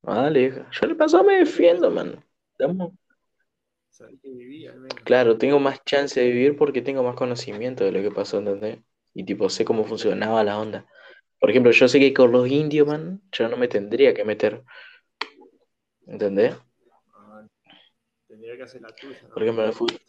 Dale, 0.04 0.40
vieja. 0.40 0.70
Yo 0.72 0.88
le 0.88 0.96
paso, 0.96 1.24
me 1.24 1.38
defiendo, 1.38 1.90
man. 1.92 2.24
Estamos- 2.52 2.92
que 4.22 4.30
viví 4.30 4.66
al 4.68 4.80
menos. 4.80 4.98
Claro, 5.04 5.38
tengo 5.38 5.60
más 5.60 5.84
chance 5.84 6.20
de 6.20 6.28
vivir 6.30 6.56
porque 6.58 6.82
tengo 6.82 7.04
más 7.04 7.16
conocimiento 7.16 7.84
de 7.84 7.92
lo 7.92 8.02
que 8.02 8.12
pasó, 8.12 8.38
¿entendés? 8.40 8.80
Y 9.14 9.24
tipo, 9.26 9.50
sé 9.50 9.66
cómo 9.66 9.84
funcionaba 9.84 10.44
la 10.44 10.58
onda. 10.60 10.86
Por 11.40 11.50
ejemplo, 11.50 11.72
yo 11.72 11.88
sé 11.88 12.00
que 12.00 12.14
con 12.14 12.32
los 12.32 12.48
indios, 12.50 12.88
man, 12.88 13.22
yo 13.32 13.50
no 13.50 13.58
me 13.58 13.68
tendría 13.68 14.14
que 14.14 14.26
meter. 14.26 14.64
¿Entendés? 16.08 16.56
Ah, 17.16 17.46
tendría 18.28 18.58
que 18.58 18.64
hacer 18.64 18.82
la 18.82 18.96
tuya, 18.96 19.22
¿no? 19.24 19.30
Por 19.34 19.44
ejemplo, 19.44 19.64
en 19.64 19.70
el 19.70 19.76
fútbol. 19.76 20.02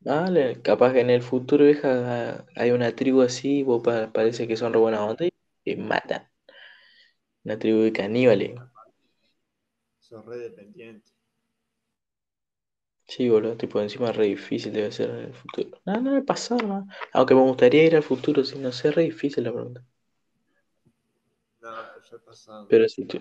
Vale, 0.00 0.62
capaz 0.62 0.92
que 0.94 1.00
en 1.00 1.10
el 1.10 1.22
futuro, 1.22 1.64
vieja, 1.66 2.46
hay 2.56 2.72
una 2.72 2.94
tribu 2.96 3.22
así, 3.22 3.62
vos 3.64 3.82
pa- 3.82 4.12
parece 4.12 4.48
que 4.48 4.56
son 4.56 4.72
re 4.74 4.80
buena 4.80 5.04
onda 5.04 5.26
y 5.64 5.76
matan. 5.76 6.28
Una 7.46 7.56
tribu 7.58 7.80
de 7.84 7.92
caníbales. 7.94 8.60
Sos 9.98 10.24
re 10.24 10.38
dependiente. 10.38 11.12
Sí, 13.08 13.28
boludo, 13.28 13.56
tipo, 13.56 13.80
encima 13.80 14.12
re 14.12 14.26
difícil 14.26 14.72
debe 14.72 14.92
ser 14.92 15.10
en 15.10 15.16
el 15.16 15.34
futuro. 15.34 15.80
No, 15.86 16.00
no 16.00 16.10
debe 16.12 16.22
pasar, 16.24 16.64
man. 16.66 16.88
Aunque 17.12 17.34
me 17.34 17.40
gustaría 17.42 17.84
ir 17.84 17.96
al 17.96 18.02
futuro, 18.04 18.44
si 18.44 18.58
no 18.60 18.70
sé, 18.72 18.92
re 18.92 19.02
difícil 19.02 19.42
la 19.44 19.52
pregunta. 19.52 19.84
Pero 22.10 22.22
pasado. 22.22 22.68
Si, 22.88 23.04
tu- 23.06 23.20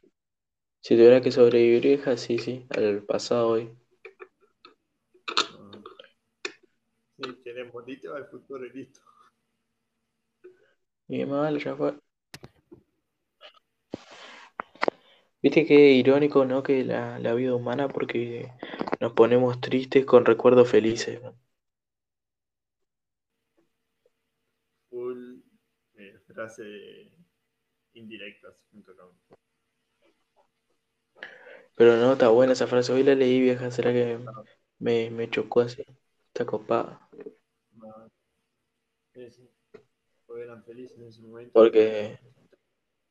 si 0.82 0.96
tuviera 0.96 1.22
que 1.22 1.32
sobrevivir, 1.32 1.82
vieja, 1.84 2.18
sí, 2.18 2.38
sí, 2.38 2.66
al 2.70 3.04
pasado 3.04 3.50
hoy. 3.50 3.72
Si 7.18 7.36
querés 7.44 7.74
morirte 7.74 8.08
va 8.10 8.18
al 8.18 8.28
futuro 8.28 8.66
y 8.66 8.72
listo. 8.72 9.02
Y 11.08 11.24
vale, 11.24 11.60
ya 11.60 11.76
fue. 11.76 11.98
Viste 15.42 15.66
qué 15.66 15.92
irónico, 15.92 16.44
¿no? 16.46 16.64
Que 16.64 16.84
la, 16.84 17.20
la 17.20 17.34
vida 17.36 17.54
humana, 17.56 17.88
porque 17.88 18.52
nos 19.00 19.14
ponemos 19.14 19.62
tristes 19.62 20.06
con 20.06 20.26
recuerdos 20.26 20.70
felices. 20.70 21.20
Full 24.90 25.42
eh, 25.98 26.20
frase 26.28 27.12
indirectas.com. 27.96 29.12
Pero 31.76 31.98
no, 31.98 32.14
está 32.14 32.30
buena 32.30 32.54
esa 32.54 32.68
frase. 32.68 32.94
Hoy 32.94 33.04
la 33.04 33.16
leí, 33.16 33.42
vieja, 33.42 33.70
será 33.72 33.92
que 33.92 34.20
me, 34.80 35.10
me 35.10 35.30
chocó 35.30 35.62
así. 35.62 35.84
Está 36.28 36.46
copada. 36.46 37.10
No. 37.74 38.10
Sí, 39.14 39.30
sí. 39.30 39.50
Porque 40.26 40.44
eran 40.44 40.64
felices 40.64 40.98
en 40.98 41.08
ese 41.08 41.22
momento. 41.22 41.52
Porque, 41.54 42.20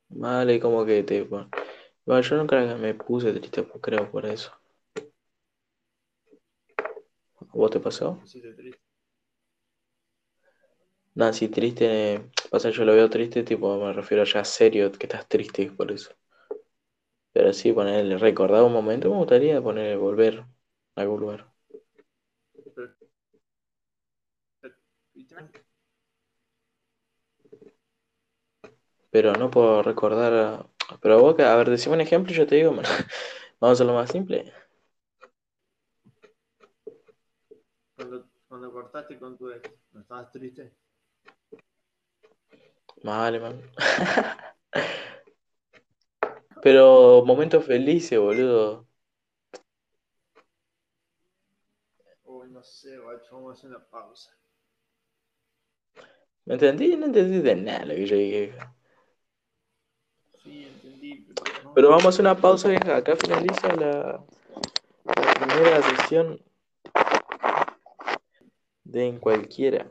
vale, 0.08 0.60
como 0.60 0.84
que 0.84 1.02
te... 1.02 1.22
Bueno, 1.22 2.20
yo 2.20 2.36
nunca 2.36 2.76
me 2.76 2.94
puse 2.94 3.32
triste, 3.32 3.62
pues, 3.62 3.82
creo, 3.82 4.10
por 4.10 4.26
eso. 4.26 4.52
¿A 7.40 7.44
¿Vos 7.52 7.70
te 7.70 7.80
pasó? 7.80 8.18
Pusiste 8.18 8.52
triste. 8.54 8.83
Sí, 11.32 11.48
triste, 11.48 12.30
pasa 12.50 12.70
yo 12.70 12.84
lo 12.84 12.92
veo 12.94 13.08
triste, 13.10 13.42
tipo, 13.42 13.76
me 13.78 13.92
refiero 13.92 14.22
ya 14.24 14.44
serio, 14.44 14.92
que 14.92 15.06
estás 15.06 15.28
triste 15.28 15.70
por 15.72 15.90
eso. 15.90 16.14
Pero 17.32 17.52
sí, 17.52 17.70
ponerle, 17.72 18.16
recordar 18.16 18.62
un 18.62 18.72
momento, 18.72 19.10
me 19.10 19.16
gustaría 19.18 19.60
poner, 19.62 19.98
volver 19.98 20.40
a 20.96 21.00
algún 21.02 21.20
lugar. 21.20 21.46
Pero- 29.10 29.32
no 29.34 29.50
puedo 29.50 29.82
recordar. 29.82 30.66
Pero 31.00 31.20
vos, 31.20 31.38
a 31.40 31.56
ver, 31.56 31.70
decime 31.70 31.94
un 31.94 32.00
ejemplo 32.02 32.32
y 32.32 32.36
yo 32.36 32.46
te 32.46 32.56
digo. 32.56 32.70
Vamos 33.60 33.60
a 33.60 33.72
hacerlo 33.72 33.94
más 33.94 34.10
simple. 34.10 34.52
Cuando, 37.96 38.28
cuando 38.46 38.70
cortaste 38.72 39.18
con 39.18 39.36
tu 39.36 39.50
ex, 39.50 39.68
¿no 39.92 40.00
estabas 40.02 40.30
triste? 40.30 40.72
Más 43.04 43.18
vale, 43.18 43.38
man. 43.38 43.60
Pero 46.62 47.22
momentos 47.26 47.66
felices, 47.66 48.18
boludo. 48.18 48.86
Uy, 52.24 52.48
no 52.48 52.62
sé, 52.62 52.98
guacho, 52.98 53.34
vamos 53.34 53.50
a 53.50 53.52
hacer 53.58 53.68
una 53.68 53.84
pausa. 53.90 54.30
¿Me 56.46 56.54
entendí? 56.54 56.96
No 56.96 57.04
entendí 57.04 57.40
de 57.40 57.56
nada 57.56 57.84
lo 57.84 57.94
que 57.94 58.06
yo 58.06 58.16
dije. 58.16 58.54
Sí, 60.42 60.64
entendí, 60.64 61.26
pero 61.26 61.42
no. 61.62 61.74
Pero 61.74 61.90
vamos 61.90 62.06
a 62.06 62.08
hacer 62.08 62.22
una 62.22 62.38
pausa, 62.38 62.70
vieja. 62.70 62.96
Acá 62.96 63.16
finaliza 63.16 63.68
la, 63.76 64.24
la 65.04 65.34
primera 65.34 65.82
sesión 65.82 66.42
de 68.84 69.08
En 69.08 69.18
Cualquiera. 69.18 69.90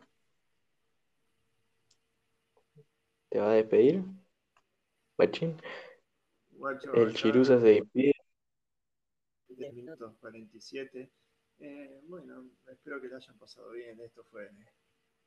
¿Te 3.34 3.40
va 3.40 3.50
a 3.50 3.56
despedir? 3.56 4.04
Guacho, 6.52 6.94
El 6.94 7.16
Chirusa 7.16 7.60
se 7.60 7.66
despide. 7.66 8.14
10 9.48 9.74
minutos 9.74 10.14
47. 10.20 11.12
Eh, 11.58 12.00
bueno, 12.04 12.46
espero 12.68 13.02
que 13.02 13.08
la 13.08 13.18
hayan 13.18 13.40
pasado 13.40 13.72
bien. 13.72 14.00
Esto 14.02 14.24
fue 14.26 14.52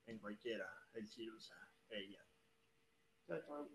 en 0.06 0.18
cualquiera, 0.20 0.70
el 0.94 1.08
Chirusa, 1.08 1.56
ella. 1.88 2.24
Chao, 3.26 3.40
chao. 3.44 3.68